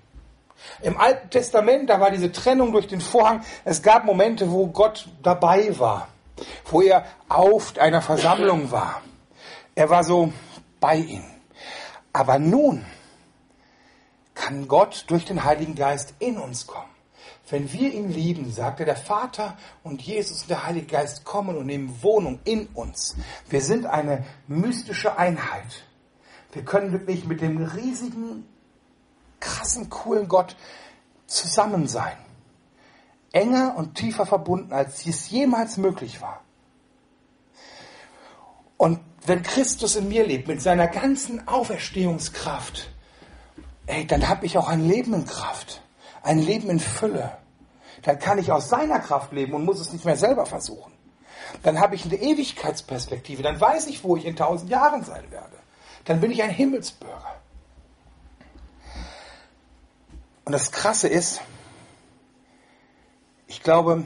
Im 0.81 0.97
Alten 0.97 1.29
Testament, 1.29 1.89
da 1.89 1.99
war 1.99 2.11
diese 2.11 2.31
Trennung 2.31 2.71
durch 2.71 2.87
den 2.87 3.01
Vorhang. 3.01 3.43
Es 3.63 3.81
gab 3.81 4.05
Momente, 4.05 4.51
wo 4.51 4.67
Gott 4.67 5.07
dabei 5.23 5.77
war, 5.79 6.09
wo 6.65 6.81
er 6.81 7.05
auf 7.27 7.77
einer 7.77 8.01
Versammlung 8.01 8.71
war. 8.71 9.01
Er 9.75 9.89
war 9.89 10.03
so 10.03 10.33
bei 10.79 10.97
ihnen. 10.97 11.31
Aber 12.11 12.39
nun 12.39 12.85
kann 14.33 14.67
Gott 14.67 15.05
durch 15.07 15.25
den 15.25 15.43
Heiligen 15.43 15.75
Geist 15.75 16.13
in 16.19 16.37
uns 16.37 16.65
kommen. 16.65 16.89
Wenn 17.49 17.71
wir 17.73 17.91
ihn 17.93 18.09
lieben, 18.09 18.51
sagte 18.51 18.85
der 18.85 18.95
Vater 18.95 19.57
und 19.83 20.01
Jesus 20.01 20.43
und 20.43 20.49
der 20.49 20.65
Heilige 20.65 20.85
Geist 20.85 21.25
kommen 21.25 21.57
und 21.57 21.65
nehmen 21.65 22.03
Wohnung 22.03 22.39
in 22.43 22.67
uns. 22.67 23.15
Wir 23.49 23.61
sind 23.61 23.85
eine 23.85 24.23
mystische 24.47 25.17
Einheit. 25.17 25.83
Wir 26.51 26.65
können 26.65 26.91
wirklich 26.91 27.25
mit 27.25 27.41
dem 27.41 27.63
riesigen, 27.63 28.47
krassen, 29.39 29.89
coolen 29.89 30.27
Gott 30.27 30.55
zusammen 31.27 31.87
sein. 31.87 32.17
Enger 33.31 33.75
und 33.77 33.95
tiefer 33.95 34.25
verbunden, 34.25 34.73
als 34.73 35.05
es 35.05 35.29
jemals 35.29 35.77
möglich 35.77 36.21
war. 36.21 36.41
Und 38.77 38.99
wenn 39.25 39.43
Christus 39.43 39.95
in 39.95 40.07
mir 40.07 40.25
lebt, 40.25 40.47
mit 40.47 40.61
seiner 40.61 40.87
ganzen 40.87 41.47
Auferstehungskraft, 41.47 42.89
ey, 43.85 44.07
dann 44.07 44.27
habe 44.27 44.45
ich 44.45 44.57
auch 44.57 44.67
ein 44.67 44.87
Leben 44.87 45.13
in 45.13 45.25
Kraft, 45.25 45.81
ein 46.23 46.39
Leben 46.39 46.69
in 46.69 46.79
Fülle. 46.79 47.37
Dann 48.01 48.17
kann 48.17 48.39
ich 48.39 48.51
aus 48.51 48.69
seiner 48.69 48.99
Kraft 48.99 49.33
leben 49.33 49.53
und 49.53 49.65
muss 49.65 49.79
es 49.79 49.93
nicht 49.93 50.05
mehr 50.05 50.15
selber 50.15 50.45
versuchen. 50.45 50.93
Dann 51.61 51.79
habe 51.79 51.95
ich 51.95 52.05
eine 52.05 52.15
Ewigkeitsperspektive, 52.15 53.43
dann 53.43 53.59
weiß 53.59 53.87
ich, 53.87 54.03
wo 54.03 54.15
ich 54.15 54.25
in 54.25 54.35
tausend 54.35 54.71
Jahren 54.71 55.03
sein 55.03 55.29
werde. 55.29 55.58
Dann 56.09 56.21
bin 56.21 56.31
ich 56.31 56.41
ein 56.41 56.49
Himmelsbürger. 56.49 57.39
Und 60.43 60.53
das 60.53 60.71
Krasse 60.71 61.07
ist, 61.07 61.39
Ich 63.45 63.61
glaube, 63.61 64.05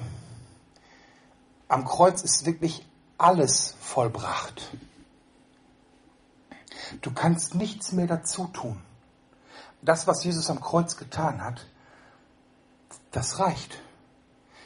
am 1.69 1.85
Kreuz 1.85 2.21
ist 2.21 2.45
wirklich 2.45 2.85
alles 3.17 3.75
vollbracht. 3.79 4.71
Du 7.01 7.13
kannst 7.13 7.55
nichts 7.55 7.93
mehr 7.93 8.07
dazu 8.07 8.47
tun. 8.47 8.81
Das, 9.81 10.05
was 10.05 10.25
Jesus 10.25 10.49
am 10.49 10.59
Kreuz 10.59 10.97
getan 10.97 11.41
hat, 11.41 11.67
das 13.11 13.39
reicht. 13.39 13.79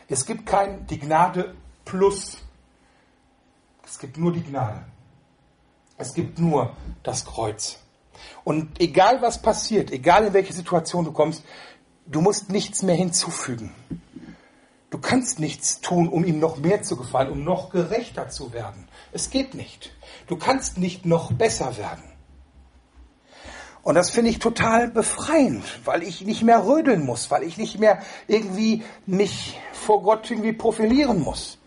Es 0.08 0.26
gibt 0.26 0.48
kein 0.48 0.88
die 0.88 1.00
Gnade 1.00 1.56
plus. 1.86 2.38
Es 3.84 4.00
gibt 4.00 4.18
nur 4.18 4.32
die 4.32 4.44
Gnade. 4.44 4.84
Es 5.98 6.14
gibt 6.14 6.40
nur 6.40 6.76
das 7.04 7.26
Kreuz. 7.26 7.78
Und 8.44 8.80
egal 8.80 9.22
was 9.22 9.42
passiert, 9.42 9.92
egal 9.92 10.26
in 10.26 10.34
welche 10.34 10.54
Situation 10.54 11.06
du 11.06 11.12
kommst, 11.12 11.44
du 12.06 12.22
musst 12.22 12.50
nichts 12.50 12.84
mehr 12.84 12.96
hinzufügen. 12.96 13.74
Du 14.90 15.00
kannst 15.00 15.40
nichts 15.40 15.82
tun, 15.82 16.08
um 16.08 16.24
ihm 16.24 16.40
noch 16.40 16.58
mehr 16.58 16.82
zu 16.82 16.96
gefallen, 16.96 17.32
um 17.32 17.44
noch 17.44 17.70
gerechter 17.70 18.30
zu 18.30 18.54
werden. 18.54 18.88
Es 19.12 19.30
geht 19.30 19.54
nicht. 19.54 19.92
Du 20.28 20.38
kannst 20.38 20.78
nicht 20.78 21.06
noch 21.06 21.32
besser 21.34 21.78
werden. 21.78 22.04
Und 23.84 23.96
das 23.96 24.10
finde 24.10 24.32
ich 24.32 24.40
total 24.40 24.90
befreiend, 24.90 25.64
weil 25.86 26.04
ich 26.04 26.22
nicht 26.22 26.44
mehr 26.44 26.66
rödeln 26.66 27.06
muss, 27.06 27.32
weil 27.32 27.44
ich 27.44 27.58
nicht 27.58 27.80
mehr 27.80 28.02
irgendwie 28.28 28.84
mich 29.06 29.60
vor 29.72 30.04
Gott 30.04 30.30
irgendwie 30.30 30.54
profilieren 30.54 31.22
muss. 31.22 31.58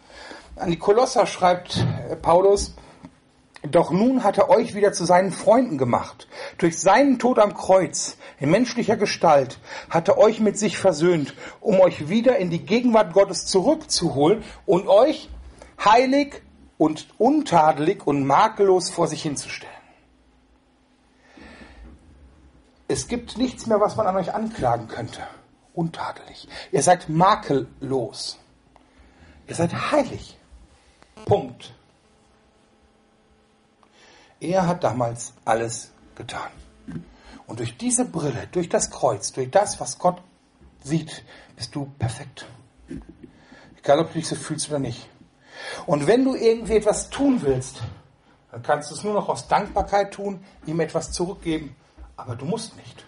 An 0.56 0.70
die 0.70 0.78
Kolosser 0.78 1.26
schreibt 1.26 1.78
äh, 2.10 2.16
Paulus, 2.16 2.74
doch 3.62 3.90
nun 3.90 4.24
hat 4.24 4.38
er 4.38 4.48
euch 4.48 4.74
wieder 4.74 4.92
zu 4.92 5.04
seinen 5.04 5.32
Freunden 5.32 5.76
gemacht. 5.76 6.28
Durch 6.56 6.78
seinen 6.78 7.18
Tod 7.18 7.38
am 7.38 7.54
Kreuz, 7.54 8.16
in 8.38 8.50
menschlicher 8.50 8.96
Gestalt, 8.96 9.58
hat 9.90 10.08
er 10.08 10.16
euch 10.16 10.40
mit 10.40 10.58
sich 10.58 10.78
versöhnt, 10.78 11.34
um 11.60 11.78
euch 11.80 12.08
wieder 12.08 12.38
in 12.38 12.48
die 12.48 12.64
Gegenwart 12.64 13.12
Gottes 13.12 13.46
zurückzuholen 13.46 14.42
und 14.64 14.88
euch 14.88 15.28
heilig 15.84 16.42
und 16.78 17.08
untadelig 17.18 18.06
und 18.06 18.24
makellos 18.24 18.88
vor 18.88 19.08
sich 19.08 19.22
hinzustellen. 19.22 19.74
Es 22.88 23.06
gibt 23.08 23.36
nichts 23.36 23.66
mehr, 23.66 23.80
was 23.80 23.96
man 23.96 24.06
an 24.06 24.16
euch 24.16 24.34
anklagen 24.34 24.88
könnte. 24.88 25.20
Untadelig. 25.74 26.48
Ihr 26.72 26.82
seid 26.82 27.08
makellos. 27.10 28.38
Ihr 29.46 29.54
seid 29.54 29.92
heilig. 29.92 30.38
Punkt. 31.26 31.74
Er 34.40 34.66
hat 34.66 34.82
damals 34.82 35.34
alles 35.44 35.92
getan. 36.14 36.50
Und 37.46 37.58
durch 37.58 37.76
diese 37.76 38.06
Brille, 38.06 38.48
durch 38.52 38.68
das 38.68 38.90
Kreuz, 38.90 39.32
durch 39.32 39.50
das, 39.50 39.78
was 39.80 39.98
Gott 39.98 40.22
sieht, 40.82 41.24
bist 41.56 41.74
du 41.74 41.92
perfekt. 41.98 42.46
Egal, 43.78 43.98
ob 43.98 44.08
du 44.08 44.14
dich 44.14 44.28
so 44.28 44.36
fühlst 44.36 44.70
oder 44.70 44.78
nicht. 44.78 45.08
Und 45.84 46.06
wenn 46.06 46.24
du 46.24 46.34
irgendwie 46.34 46.76
etwas 46.76 47.10
tun 47.10 47.42
willst, 47.42 47.82
dann 48.50 48.62
kannst 48.62 48.90
du 48.90 48.94
es 48.94 49.04
nur 49.04 49.14
noch 49.14 49.28
aus 49.28 49.46
Dankbarkeit 49.46 50.14
tun, 50.14 50.44
ihm 50.66 50.80
etwas 50.80 51.12
zurückgeben, 51.12 51.76
aber 52.16 52.34
du 52.34 52.46
musst 52.46 52.76
nicht. 52.76 53.04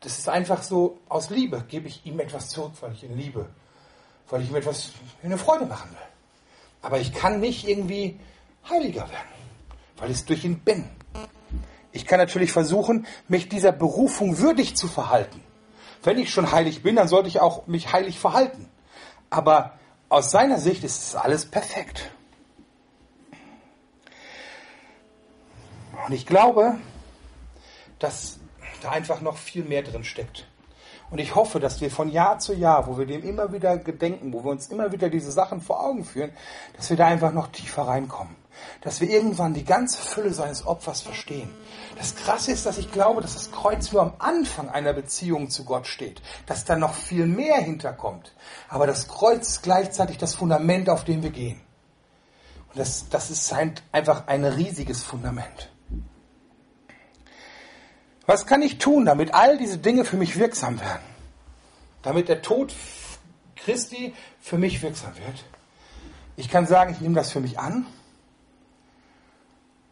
Das 0.00 0.18
ist 0.18 0.28
einfach 0.28 0.62
so, 0.62 0.98
aus 1.08 1.30
Liebe 1.30 1.64
gebe 1.68 1.86
ich 1.86 2.04
ihm 2.06 2.18
etwas 2.20 2.48
zurück, 2.48 2.72
weil 2.80 2.92
ich 2.92 3.04
ihn 3.04 3.16
liebe, 3.16 3.48
weil 4.28 4.42
ich 4.42 4.50
ihm 4.50 4.56
etwas 4.56 4.90
eine 5.22 5.38
Freude 5.38 5.66
machen 5.66 5.90
will. 5.90 5.98
Aber 6.82 6.98
ich 6.98 7.12
kann 7.12 7.40
nicht 7.40 7.68
irgendwie 7.68 8.18
heiliger 8.68 9.08
werden 9.10 9.37
weil 9.98 10.10
ich 10.10 10.18
es 10.18 10.24
durch 10.24 10.44
ihn 10.44 10.60
bin. 10.60 10.88
Ich 11.92 12.06
kann 12.06 12.18
natürlich 12.18 12.52
versuchen, 12.52 13.06
mich 13.28 13.48
dieser 13.48 13.72
Berufung 13.72 14.38
würdig 14.38 14.76
zu 14.76 14.88
verhalten. 14.88 15.42
Wenn 16.02 16.18
ich 16.18 16.30
schon 16.30 16.52
heilig 16.52 16.82
bin, 16.82 16.96
dann 16.96 17.08
sollte 17.08 17.28
ich 17.28 17.40
auch 17.40 17.66
mich 17.66 17.92
heilig 17.92 18.18
verhalten. 18.18 18.68
Aber 19.30 19.72
aus 20.08 20.30
seiner 20.30 20.58
Sicht 20.58 20.84
ist 20.84 21.02
es 21.02 21.14
alles 21.14 21.46
perfekt. 21.46 22.10
Und 26.06 26.12
ich 26.12 26.26
glaube, 26.26 26.76
dass 27.98 28.38
da 28.80 28.90
einfach 28.90 29.20
noch 29.20 29.36
viel 29.36 29.64
mehr 29.64 29.82
drin 29.82 30.04
steckt. 30.04 30.46
Und 31.10 31.18
ich 31.18 31.34
hoffe, 31.34 31.58
dass 31.58 31.80
wir 31.80 31.90
von 31.90 32.10
Jahr 32.10 32.38
zu 32.38 32.54
Jahr, 32.54 32.86
wo 32.86 32.98
wir 32.98 33.06
dem 33.06 33.24
immer 33.24 33.52
wieder 33.52 33.78
gedenken, 33.78 34.32
wo 34.32 34.44
wir 34.44 34.50
uns 34.50 34.68
immer 34.68 34.92
wieder 34.92 35.08
diese 35.08 35.32
Sachen 35.32 35.60
vor 35.60 35.82
Augen 35.82 36.04
führen, 36.04 36.32
dass 36.76 36.90
wir 36.90 36.96
da 36.96 37.06
einfach 37.06 37.32
noch 37.32 37.48
tiefer 37.48 37.82
reinkommen. 37.82 38.36
Dass 38.80 39.00
wir 39.00 39.10
irgendwann 39.10 39.54
die 39.54 39.64
ganze 39.64 40.00
Fülle 40.00 40.32
seines 40.32 40.66
Opfers 40.66 41.02
verstehen. 41.02 41.50
Das 41.96 42.14
Krasse 42.14 42.52
ist, 42.52 42.64
dass 42.64 42.78
ich 42.78 42.92
glaube, 42.92 43.20
dass 43.20 43.34
das 43.34 43.50
Kreuz 43.50 43.92
nur 43.92 44.02
am 44.02 44.14
Anfang 44.18 44.68
einer 44.68 44.92
Beziehung 44.92 45.50
zu 45.50 45.64
Gott 45.64 45.86
steht. 45.86 46.22
Dass 46.46 46.64
da 46.64 46.76
noch 46.76 46.94
viel 46.94 47.26
mehr 47.26 47.56
hinterkommt. 47.56 48.32
Aber 48.68 48.86
das 48.86 49.08
Kreuz 49.08 49.48
ist 49.48 49.62
gleichzeitig 49.62 50.18
das 50.18 50.34
Fundament, 50.34 50.88
auf 50.88 51.04
dem 51.04 51.22
wir 51.22 51.30
gehen. 51.30 51.60
Und 52.68 52.78
das, 52.78 53.08
das 53.08 53.30
ist 53.30 53.52
einfach 53.92 54.26
ein 54.26 54.44
riesiges 54.44 55.02
Fundament. 55.02 55.70
Was 58.26 58.46
kann 58.46 58.60
ich 58.60 58.76
tun, 58.76 59.06
damit 59.06 59.32
all 59.32 59.56
diese 59.56 59.78
Dinge 59.78 60.04
für 60.04 60.18
mich 60.18 60.38
wirksam 60.38 60.78
werden? 60.80 61.02
Damit 62.02 62.28
der 62.28 62.42
Tod 62.42 62.74
Christi 63.56 64.14
für 64.40 64.58
mich 64.58 64.82
wirksam 64.82 65.16
wird. 65.16 65.44
Ich 66.36 66.48
kann 66.48 66.66
sagen, 66.66 66.92
ich 66.92 67.00
nehme 67.00 67.14
das 67.14 67.32
für 67.32 67.40
mich 67.40 67.58
an 67.58 67.86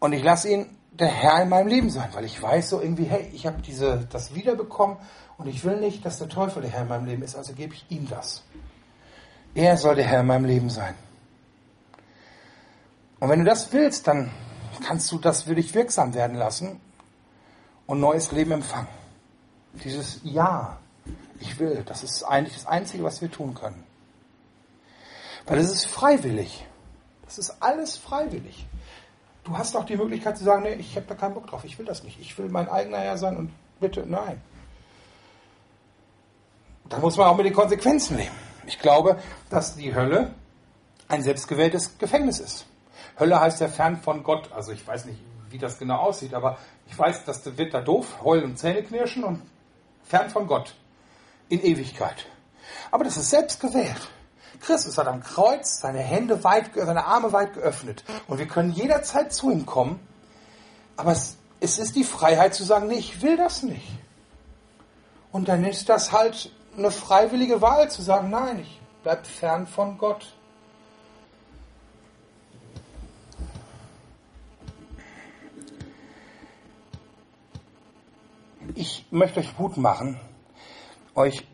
und 0.07 0.12
ich 0.12 0.23
lasse 0.23 0.49
ihn 0.49 0.66
der 0.92 1.09
Herr 1.09 1.42
in 1.42 1.49
meinem 1.49 1.66
Leben 1.66 1.90
sein, 1.90 2.09
weil 2.12 2.25
ich 2.25 2.40
weiß 2.40 2.71
so 2.71 2.81
irgendwie, 2.81 3.05
hey, 3.05 3.29
ich 3.35 3.45
habe 3.45 3.61
diese 3.61 4.07
das 4.09 4.37
wiederbekommen 4.37 4.99
und 5.37 5.49
ich 5.49 5.64
will 5.64 5.81
nicht, 5.81 6.07
dass 6.07 6.19
der 6.19 6.29
Teufel 6.29 6.62
der 6.62 6.71
Herr 6.71 6.83
in 6.83 6.88
meinem 6.88 7.07
Leben 7.07 7.23
ist, 7.23 7.35
also 7.35 7.53
gebe 7.55 7.75
ich 7.75 7.85
ihm 7.88 8.09
das. 8.09 8.45
Er 9.57 9.77
soll 9.77 9.97
der 9.97 10.07
Herr 10.07 10.21
in 10.21 10.29
meinem 10.29 10.45
Leben 10.45 10.71
sein. 10.71 10.95
Und 13.19 13.31
wenn 13.31 13.40
du 13.40 13.45
das 13.47 13.73
willst, 13.73 14.07
dann 14.07 14.31
kannst 14.87 15.11
du 15.11 15.19
das 15.19 15.42
für 15.42 15.57
dich 15.57 15.75
wirksam 15.75 16.14
werden 16.14 16.37
lassen 16.37 16.81
und 17.87 17.99
neues 17.99 18.31
Leben 18.31 18.53
empfangen. 18.53 18.88
Dieses 19.83 20.21
Ja, 20.23 20.79
ich 21.40 21.59
will, 21.59 21.83
das 21.85 22.05
ist 22.05 22.23
eigentlich 22.23 22.55
das 22.55 22.66
Einzige, 22.66 23.03
was 23.03 23.21
wir 23.21 23.31
tun 23.31 23.55
können. 23.55 23.83
Weil 25.47 25.59
es 25.59 25.73
ist 25.73 25.87
freiwillig. 25.87 26.64
Das 27.25 27.38
ist 27.38 27.61
alles 27.61 27.97
freiwillig. 27.97 28.69
Du 29.47 29.57
hast 29.57 29.77
auch 29.77 29.85
die 29.85 29.97
Möglichkeit 29.97 30.37
zu 30.37 30.43
sagen, 30.43 30.65
nee, 30.65 30.75
ich 30.75 30.97
habe 30.97 31.07
da 31.07 31.15
keinen 31.15 31.35
Bock 31.35 31.47
drauf, 31.47 31.65
ich 31.65 31.79
will 31.79 31.87
das 31.87 32.03
nicht. 32.03 32.21
Ich 32.21 32.37
will 32.37 32.49
mein 32.49 32.69
eigener 32.69 32.99
Herr 32.99 33.17
sein 33.17 33.37
und 33.37 33.53
bitte, 33.79 34.05
nein. 34.05 34.43
Da 36.89 36.99
muss 36.99 37.17
man 37.17 37.29
auch 37.29 37.37
mit 37.37 37.47
den 37.47 37.55
Konsequenzen 37.55 38.17
leben. 38.17 38.35
Ich 38.67 38.81
glaube, 38.81 39.19
dass 39.49 39.77
die 39.77 39.95
Hölle 39.95 40.35
ein 41.07 41.23
selbstgewähltes 41.23 41.97
Gefängnis 41.99 42.41
ist. 42.41 42.67
Hölle 43.21 43.41
heißt 43.41 43.61
ja 43.61 43.69
fern 43.69 43.99
von 43.99 44.25
Gott. 44.25 44.51
Also 44.53 44.73
ich 44.73 44.85
weiß 44.85 45.05
nicht, 45.05 45.21
wie 45.51 45.59
das 45.59 45.79
genau 45.79 45.99
aussieht, 45.99 46.35
aber 46.35 46.59
ich 46.89 46.99
weiß, 46.99 47.25
das 47.25 47.57
wird 47.57 47.73
da 47.73 47.81
doof, 47.81 48.25
heulen 48.25 48.47
und 48.47 48.59
Zähne 48.59 48.83
knirschen 48.83 49.23
und 49.23 49.43
fern 50.03 50.29
von 50.29 50.49
Gott. 50.49 50.75
In 51.49 51.63
Ewigkeit. 51.63 52.27
Aber 52.91 53.05
das 53.05 53.17
ist 53.17 53.31
selbst 53.31 53.61
gewählt. 53.61 54.09
Christus 54.61 54.99
hat 54.99 55.07
am 55.07 55.23
Kreuz 55.23 55.81
seine 55.81 55.99
Hände 55.99 56.45
weit, 56.45 56.71
seine 56.75 57.05
Arme 57.05 57.33
weit 57.33 57.55
geöffnet. 57.55 58.05
Und 58.29 58.38
wir 58.38 58.47
können 58.47 58.73
jederzeit 58.73 59.33
zu 59.33 59.51
ihm 59.51 59.66
kommen. 59.66 60.01
Aber 60.97 61.12
es, 61.12 61.37
es 61.61 61.79
ist 61.79 61.97
die 61.97 62.05
Freiheit 62.05 62.55
zu 62.55 62.64
sagen, 62.64 62.88
nee, 62.88 62.97
ich 62.97 63.23
will 63.23 63.37
das 63.37 63.62
nicht. 63.62 63.88
Und 65.33 65.49
dann 65.49 65.64
ist 65.64 65.88
das 65.88 66.12
halt 66.12 66.51
eine 66.77 66.90
freiwillige 66.90 67.61
Wahl 67.61 67.90
zu 67.90 68.03
sagen, 68.03 68.31
nein, 68.31 68.61
ich 68.61 68.81
bleib 69.03 69.27
fern 69.27 69.66
von 69.66 69.99
Gott. 69.99 70.37
ich 78.77 79.07
möchte 79.11 79.40
euch 79.40 79.59
Mut 79.59 79.77
machen, 79.77 80.21
euch 81.14 81.47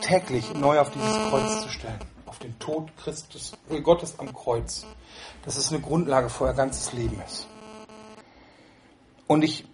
täglich 0.00 0.54
neu 0.54 0.80
auf 0.80 0.90
dieses 0.90 1.14
Kreuz 1.28 1.62
zu 1.62 1.68
stellen, 1.68 1.98
den 2.42 2.58
Tod 2.58 2.90
Christus, 2.96 3.52
äh, 3.68 3.80
Gottes 3.80 4.18
am 4.18 4.32
Kreuz. 4.34 4.86
Das 5.44 5.56
ist 5.56 5.72
eine 5.72 5.80
Grundlage 5.80 6.28
für 6.28 6.44
euer 6.44 6.54
ganzes 6.54 6.92
Leben 6.92 7.20
ist. 7.26 7.46
Und 9.26 9.42
ich 9.42 9.66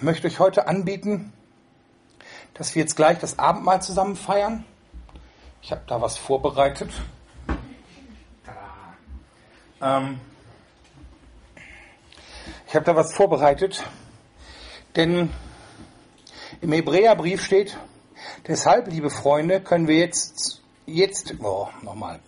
möchte 0.00 0.26
euch 0.26 0.38
heute 0.38 0.68
anbieten, 0.68 1.32
dass 2.54 2.74
wir 2.74 2.82
jetzt 2.82 2.96
gleich 2.96 3.18
das 3.18 3.38
Abendmahl 3.38 3.82
zusammen 3.82 4.16
feiern. 4.16 4.64
Ich 5.62 5.72
habe 5.72 5.82
da 5.86 6.00
was 6.00 6.18
vorbereitet. 6.18 6.90
Ähm, 9.80 10.20
ich 12.66 12.74
habe 12.74 12.84
da 12.84 12.96
was 12.96 13.14
vorbereitet, 13.14 13.84
denn 14.96 15.30
im 16.60 16.72
Hebräerbrief 16.72 17.44
steht, 17.44 17.76
deshalb, 18.46 18.88
liebe 18.88 19.10
Freunde, 19.10 19.60
können 19.60 19.86
wir 19.86 19.96
jetzt, 19.96 20.62
jetzt, 20.86 21.34
oh, 21.42 21.68
nochmal. 21.82 22.20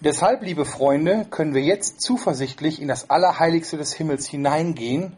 Deshalb, 0.00 0.42
liebe 0.42 0.64
Freunde, 0.64 1.26
können 1.30 1.54
wir 1.54 1.62
jetzt 1.62 2.00
zuversichtlich 2.00 2.80
in 2.80 2.88
das 2.88 3.10
Allerheiligste 3.10 3.76
des 3.76 3.92
Himmels 3.92 4.26
hineingehen, 4.26 5.16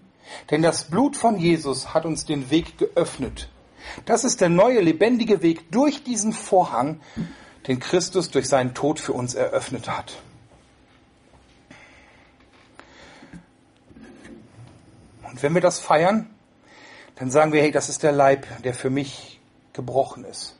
denn 0.51 0.62
das 0.62 0.85
Blut 0.85 1.17
von 1.17 1.38
Jesus 1.38 1.95
hat 1.95 2.05
uns 2.05 2.25
den 2.25 2.51
Weg 2.51 2.79
geöffnet. 2.79 3.49
Das 4.05 4.25
ist 4.25 4.41
der 4.41 4.49
neue, 4.49 4.81
lebendige 4.81 5.43
Weg 5.43 5.71
durch 5.71 6.03
diesen 6.03 6.33
Vorhang, 6.33 7.01
den 7.69 7.79
Christus 7.79 8.31
durch 8.31 8.49
seinen 8.49 8.75
Tod 8.75 8.99
für 8.99 9.12
uns 9.12 9.35
eröffnet 9.35 9.88
hat. 9.88 10.19
Und 15.23 15.43
wenn 15.43 15.55
wir 15.55 15.61
das 15.61 15.79
feiern, 15.79 16.29
dann 17.15 17.31
sagen 17.31 17.53
wir, 17.53 17.62
hey, 17.62 17.71
das 17.71 17.88
ist 17.88 18.03
der 18.03 18.12
Leib, 18.12 18.47
der 18.65 18.75
für 18.75 18.91
mich 18.91 19.41
gebrochen 19.73 20.25
ist. 20.25 20.57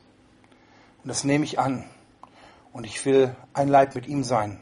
Und 1.03 1.09
das 1.09 1.23
nehme 1.23 1.43
ich 1.45 1.59
an. 1.59 1.85
Und 2.71 2.85
ich 2.85 3.05
will 3.05 3.35
ein 3.53 3.67
Leib 3.67 3.93
mit 3.95 4.07
ihm 4.07 4.23
sein. 4.23 4.59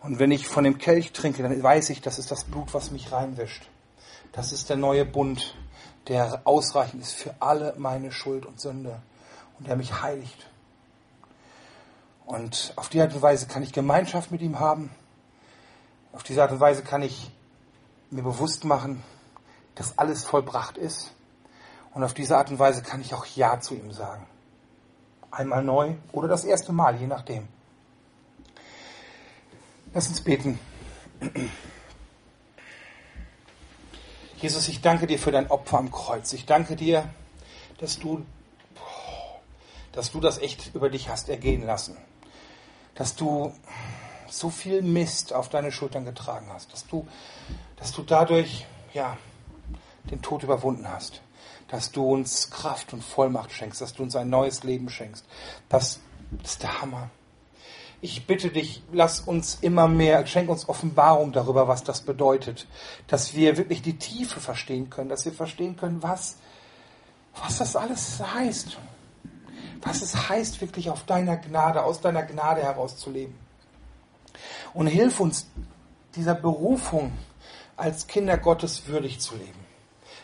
Und 0.00 0.18
wenn 0.18 0.30
ich 0.30 0.46
von 0.46 0.62
dem 0.62 0.78
Kelch 0.78 1.12
trinke, 1.12 1.42
dann 1.42 1.62
weiß 1.62 1.90
ich, 1.90 2.00
das 2.00 2.18
ist 2.18 2.30
das 2.30 2.44
Blut, 2.44 2.74
was 2.74 2.90
mich 2.90 3.10
reinwischt. 3.10 3.68
Das 4.32 4.52
ist 4.52 4.68
der 4.68 4.76
neue 4.76 5.04
Bund, 5.04 5.56
der 6.08 6.42
ausreichend 6.44 7.02
ist 7.02 7.14
für 7.14 7.34
alle 7.40 7.74
meine 7.78 8.12
Schuld 8.12 8.46
und 8.46 8.60
Sünde 8.60 9.00
und 9.58 9.66
der 9.66 9.76
mich 9.76 10.02
heiligt. 10.02 10.46
Und 12.26 12.72
auf 12.76 12.88
die 12.88 13.00
Art 13.00 13.14
und 13.14 13.22
Weise 13.22 13.46
kann 13.46 13.62
ich 13.62 13.72
Gemeinschaft 13.72 14.30
mit 14.30 14.42
ihm 14.42 14.60
haben. 14.60 14.90
Auf 16.12 16.22
diese 16.22 16.42
Art 16.42 16.52
und 16.52 16.60
Weise 16.60 16.82
kann 16.82 17.02
ich 17.02 17.30
mir 18.10 18.22
bewusst 18.22 18.64
machen, 18.64 19.02
dass 19.74 19.98
alles 19.98 20.24
vollbracht 20.24 20.76
ist. 20.76 21.12
Und 21.94 22.04
auf 22.04 22.14
diese 22.14 22.36
Art 22.36 22.50
und 22.50 22.58
Weise 22.58 22.82
kann 22.82 23.00
ich 23.00 23.14
auch 23.14 23.26
Ja 23.26 23.60
zu 23.60 23.74
ihm 23.74 23.92
sagen. 23.92 24.26
Einmal 25.36 25.62
neu 25.62 25.96
oder 26.12 26.28
das 26.28 26.44
erste 26.44 26.72
Mal, 26.72 26.96
je 26.96 27.06
nachdem. 27.06 27.46
Lass 29.92 30.08
uns 30.08 30.22
beten. 30.22 30.58
Jesus, 34.38 34.68
ich 34.68 34.80
danke 34.80 35.06
dir 35.06 35.18
für 35.18 35.32
dein 35.32 35.50
Opfer 35.50 35.76
am 35.76 35.90
Kreuz. 35.90 36.32
Ich 36.32 36.46
danke 36.46 36.74
dir, 36.74 37.10
dass 37.78 37.98
du, 37.98 38.24
dass 39.92 40.10
du 40.10 40.20
das 40.20 40.38
echt 40.38 40.74
über 40.74 40.88
dich 40.88 41.10
hast 41.10 41.28
ergehen 41.28 41.66
lassen. 41.66 41.98
Dass 42.94 43.14
du 43.14 43.52
so 44.28 44.48
viel 44.48 44.80
Mist 44.80 45.34
auf 45.34 45.50
deine 45.50 45.70
Schultern 45.70 46.06
getragen 46.06 46.48
hast. 46.50 46.72
Dass 46.72 46.86
du, 46.86 47.06
dass 47.76 47.92
du 47.92 48.02
dadurch, 48.02 48.64
ja, 48.94 49.18
den 50.10 50.22
Tod 50.22 50.44
überwunden 50.44 50.88
hast. 50.88 51.20
Dass 51.68 51.90
du 51.92 52.04
uns 52.04 52.50
Kraft 52.50 52.92
und 52.92 53.02
Vollmacht 53.02 53.52
schenkst. 53.52 53.80
Dass 53.80 53.94
du 53.94 54.02
uns 54.02 54.16
ein 54.16 54.30
neues 54.30 54.62
Leben 54.62 54.88
schenkst. 54.88 55.24
Das, 55.68 56.00
ist 56.42 56.62
der 56.62 56.80
Hammer. 56.80 57.10
Ich 58.00 58.26
bitte 58.26 58.50
dich, 58.50 58.82
lass 58.92 59.20
uns 59.20 59.58
immer 59.62 59.88
mehr, 59.88 60.26
schenk 60.26 60.50
uns 60.50 60.68
Offenbarung 60.68 61.32
darüber, 61.32 61.66
was 61.66 61.82
das 61.82 62.02
bedeutet. 62.02 62.66
Dass 63.06 63.34
wir 63.34 63.56
wirklich 63.56 63.82
die 63.82 63.98
Tiefe 63.98 64.40
verstehen 64.40 64.90
können, 64.90 65.08
dass 65.08 65.24
wir 65.24 65.32
verstehen 65.32 65.76
können, 65.76 66.02
was, 66.02 66.36
was 67.42 67.58
das 67.58 67.74
alles 67.74 68.20
heißt. 68.20 68.76
Was 69.82 70.02
es 70.02 70.28
heißt, 70.28 70.60
wirklich 70.60 70.90
auf 70.90 71.04
deiner 71.04 71.36
Gnade, 71.36 71.84
aus 71.84 72.00
deiner 72.00 72.22
Gnade 72.22 72.62
heraus 72.62 72.96
zu 72.96 73.10
leben. 73.10 73.38
Und 74.74 74.88
hilf 74.88 75.20
uns, 75.20 75.48
dieser 76.16 76.34
Berufung 76.34 77.12
als 77.76 78.06
Kinder 78.06 78.38
Gottes 78.38 78.86
würdig 78.86 79.20
zu 79.20 79.36
leben. 79.36 79.66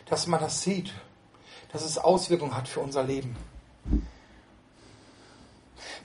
Dass 0.07 0.27
man 0.27 0.41
das 0.41 0.63
sieht, 0.63 0.93
dass 1.73 1.85
es 1.85 1.99
Auswirkungen 1.99 2.55
hat 2.57 2.69
für 2.69 2.81
unser 2.81 3.03
Leben. 3.03 3.37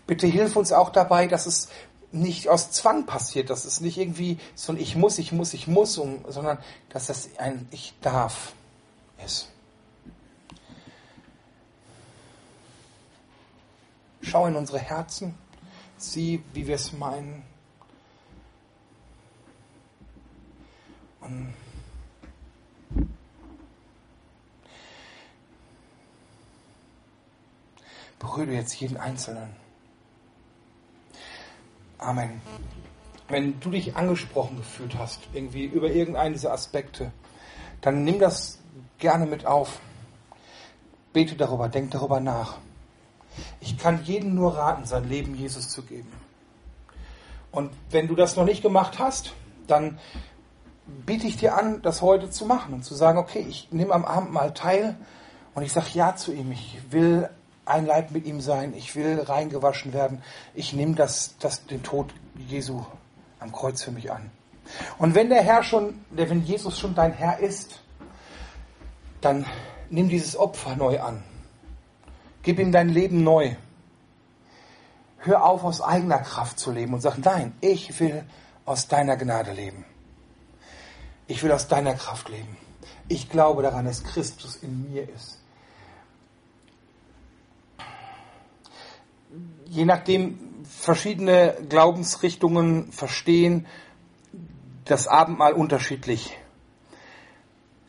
Bitte 0.05 0.25
hilf 0.25 0.55
uns 0.55 0.71
auch 0.71 0.89
dabei, 0.89 1.27
dass 1.27 1.45
es 1.45 1.67
nicht 2.11 2.47
aus 2.47 2.71
Zwang 2.71 3.05
passiert, 3.05 3.49
dass 3.49 3.65
es 3.65 3.81
nicht 3.81 3.97
irgendwie 3.97 4.39
so 4.55 4.71
ein 4.71 4.79
Ich 4.79 4.95
muss, 4.95 5.17
ich 5.17 5.33
muss, 5.33 5.53
ich 5.53 5.67
muss, 5.67 5.95
sondern 5.95 6.57
dass 6.89 7.07
das 7.07 7.29
ein 7.37 7.67
Ich 7.71 7.93
darf 8.01 8.53
ist. 9.25 9.49
Schau 14.21 14.47
in 14.47 14.55
unsere 14.55 14.79
Herzen, 14.79 15.35
sieh, 15.97 16.41
wie 16.53 16.67
wir 16.67 16.75
es 16.75 16.93
meinen. 16.93 17.43
Und 21.21 21.53
berühre 28.19 28.51
jetzt 28.51 28.73
jeden 28.79 28.97
Einzelnen. 28.97 29.55
Amen. 31.97 32.41
Wenn 33.27 33.59
du 33.59 33.71
dich 33.71 33.95
angesprochen 33.95 34.57
gefühlt 34.57 34.97
hast, 34.97 35.21
irgendwie 35.33 35.65
über 35.65 35.89
irgendeinen 35.89 36.33
dieser 36.33 36.53
Aspekte, 36.53 37.11
dann 37.81 38.03
nimm 38.03 38.19
das 38.19 38.59
gerne 38.97 39.25
mit 39.25 39.45
auf. 39.45 39.79
Bete 41.13 41.35
darüber, 41.35 41.69
denk 41.69 41.91
darüber 41.91 42.19
nach. 42.19 42.57
Ich 43.59 43.77
kann 43.77 44.03
jedem 44.03 44.35
nur 44.35 44.55
raten, 44.55 44.85
sein 44.85 45.07
Leben 45.09 45.35
Jesus 45.35 45.69
zu 45.69 45.83
geben. 45.83 46.11
Und 47.51 47.71
wenn 47.89 48.07
du 48.07 48.15
das 48.15 48.35
noch 48.35 48.45
nicht 48.45 48.61
gemacht 48.61 48.99
hast, 48.99 49.33
dann 49.67 49.99
biete 51.05 51.27
ich 51.27 51.37
dir 51.37 51.55
an, 51.57 51.81
das 51.81 52.01
heute 52.01 52.29
zu 52.29 52.45
machen 52.45 52.73
und 52.73 52.83
zu 52.83 52.95
sagen, 52.95 53.17
okay, 53.17 53.45
ich 53.47 53.69
nehme 53.71 53.93
am 53.93 54.05
Abend 54.05 54.31
mal 54.31 54.53
teil 54.53 54.95
und 55.53 55.63
ich 55.63 55.73
sage 55.73 55.87
ja 55.93 56.15
zu 56.15 56.33
ihm. 56.33 56.51
Ich 56.51 56.77
will 56.91 57.29
ein 57.67 57.85
Leib 57.85 58.11
mit 58.11 58.25
ihm 58.25 58.41
sein. 58.41 58.73
Ich 58.73 58.95
will 58.95 59.19
reingewaschen 59.19 59.93
werden. 59.93 60.21
Ich 60.53 60.73
nehme 60.73 60.95
das, 60.95 61.35
das, 61.39 61.65
den 61.65 61.83
Tod 61.83 62.13
Jesu 62.47 62.85
am 63.39 63.51
Kreuz 63.51 63.83
für 63.83 63.91
mich 63.91 64.11
an. 64.11 64.31
Und 64.97 65.15
wenn 65.15 65.29
der 65.29 65.41
Herr 65.41 65.63
schon, 65.63 66.05
wenn 66.11 66.43
Jesus 66.43 66.77
schon 66.77 66.95
dein 66.95 67.13
Herr 67.13 67.39
ist, 67.39 67.79
dann 69.21 69.45
nimm 69.89 70.09
dieses 70.09 70.37
Opfer 70.37 70.75
neu 70.75 70.99
an. 70.99 71.23
Gib 72.43 72.59
ihm 72.59 72.71
dein 72.71 72.89
Leben 72.89 73.23
neu. 73.23 73.55
Hör 75.19 75.43
auf, 75.43 75.63
aus 75.63 75.81
eigener 75.81 76.19
Kraft 76.19 76.59
zu 76.59 76.71
leben 76.71 76.93
und 76.93 77.01
sag, 77.01 77.17
nein, 77.17 77.53
ich 77.59 77.99
will 77.99 78.23
aus 78.65 78.87
deiner 78.87 79.17
Gnade 79.17 79.51
leben. 79.51 79.85
Ich 81.27 81.43
will 81.43 81.51
aus 81.51 81.67
deiner 81.67 81.93
Kraft 81.93 82.29
leben. 82.29 82.57
Ich 83.09 83.29
glaube 83.29 83.63
daran, 83.63 83.85
dass 83.85 84.03
Christus 84.03 84.57
in 84.57 84.91
mir 84.91 85.09
ist. 85.09 85.39
Je 89.69 89.85
nachdem 89.85 90.39
verschiedene 90.63 91.55
Glaubensrichtungen 91.69 92.91
verstehen 92.91 93.65
das 94.85 95.07
Abendmahl 95.07 95.53
unterschiedlich. 95.53 96.37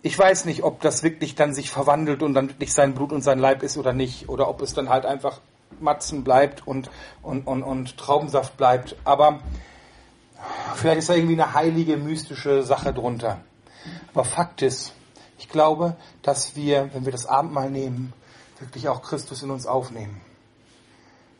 Ich 0.03 0.19
weiß 0.19 0.45
nicht, 0.45 0.62
ob 0.62 0.81
das 0.81 1.03
wirklich 1.03 1.35
dann 1.35 1.55
sich 1.55 1.71
verwandelt 1.71 2.23
und 2.23 2.35
dann 2.35 2.49
wirklich 2.49 2.73
sein 2.73 2.95
Blut 2.95 3.12
und 3.12 3.23
sein 3.23 3.38
Leib 3.38 3.62
ist 3.62 3.77
oder 3.77 3.93
nicht. 3.93 4.29
Oder 4.29 4.49
ob 4.49 4.62
es 4.62 4.75
dann 4.75 4.88
halt 4.88 5.07
einfach 5.07 5.41
Matzen 5.81 6.25
bleibt 6.25 6.67
und, 6.67 6.91
und, 7.23 7.47
und, 7.47 7.62
und 7.62 7.97
Traubensaft 7.97 8.57
bleibt. 8.57 8.97
Aber 9.05 9.41
vielleicht 10.75 10.99
ist 10.99 11.09
da 11.09 11.14
irgendwie 11.14 11.41
eine 11.41 11.55
heilige, 11.55 11.97
mystische 11.97 12.62
Sache 12.62 12.93
drunter. 12.93 13.41
Aber 14.12 14.25
Fakt 14.25 14.62
ist, 14.62 14.93
ich 15.38 15.49
glaube, 15.49 15.97
dass 16.23 16.57
wir, 16.57 16.91
wenn 16.95 17.05
wir 17.05 17.12
das 17.12 17.27
Abendmahl 17.27 17.71
nehmen, 17.71 18.12
wirklich 18.59 18.88
auch 18.88 19.03
Christus 19.03 19.43
in 19.43 19.51
uns 19.51 19.67
aufnehmen 19.67 20.21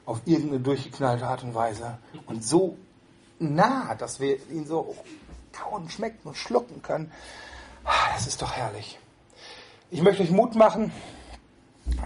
auf 0.09 0.23
irgendeine 0.25 0.61
durchgeknallte 0.61 1.27
Art 1.27 1.43
und 1.43 1.55
Weise. 1.55 1.99
Und 2.27 2.43
so 2.43 2.79
nah, 3.39 3.95
dass 3.95 4.21
wir 4.21 4.39
ihn 4.51 4.67
so 4.67 4.97
kauen, 5.53 5.91
schmecken 5.91 6.27
und 6.27 6.37
schlucken 6.37 6.81
können. 6.81 7.13
Ah, 7.85 8.15
das 8.15 8.27
ist 8.27 8.41
doch 8.41 8.55
herrlich. 8.55 8.99
Ich 9.91 10.01
möchte 10.01 10.23
euch 10.23 10.31
Mut 10.31 10.55
machen, 10.55 10.93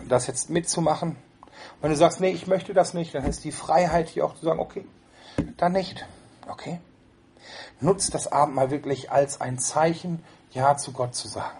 das 0.08 0.26
jetzt 0.26 0.50
mitzumachen. 0.50 1.16
wenn 1.80 1.90
du 1.90 1.96
sagst, 1.96 2.20
nee, 2.20 2.30
ich 2.30 2.48
möchte 2.48 2.74
das 2.74 2.92
nicht, 2.92 3.14
dann 3.14 3.24
ist 3.24 3.44
die 3.44 3.52
Freiheit 3.52 4.08
hier 4.08 4.26
auch 4.26 4.34
zu 4.34 4.46
sagen, 4.46 4.58
okay, 4.58 4.84
dann 5.56 5.72
nicht. 5.72 6.04
Okay? 6.48 6.80
Nutzt 7.80 8.14
das 8.14 8.26
Abendmahl 8.26 8.72
wirklich 8.72 9.12
als 9.12 9.40
ein 9.40 9.60
Zeichen, 9.60 10.24
Ja 10.50 10.76
zu 10.76 10.90
Gott 10.90 11.14
zu 11.14 11.28
sagen. 11.28 11.56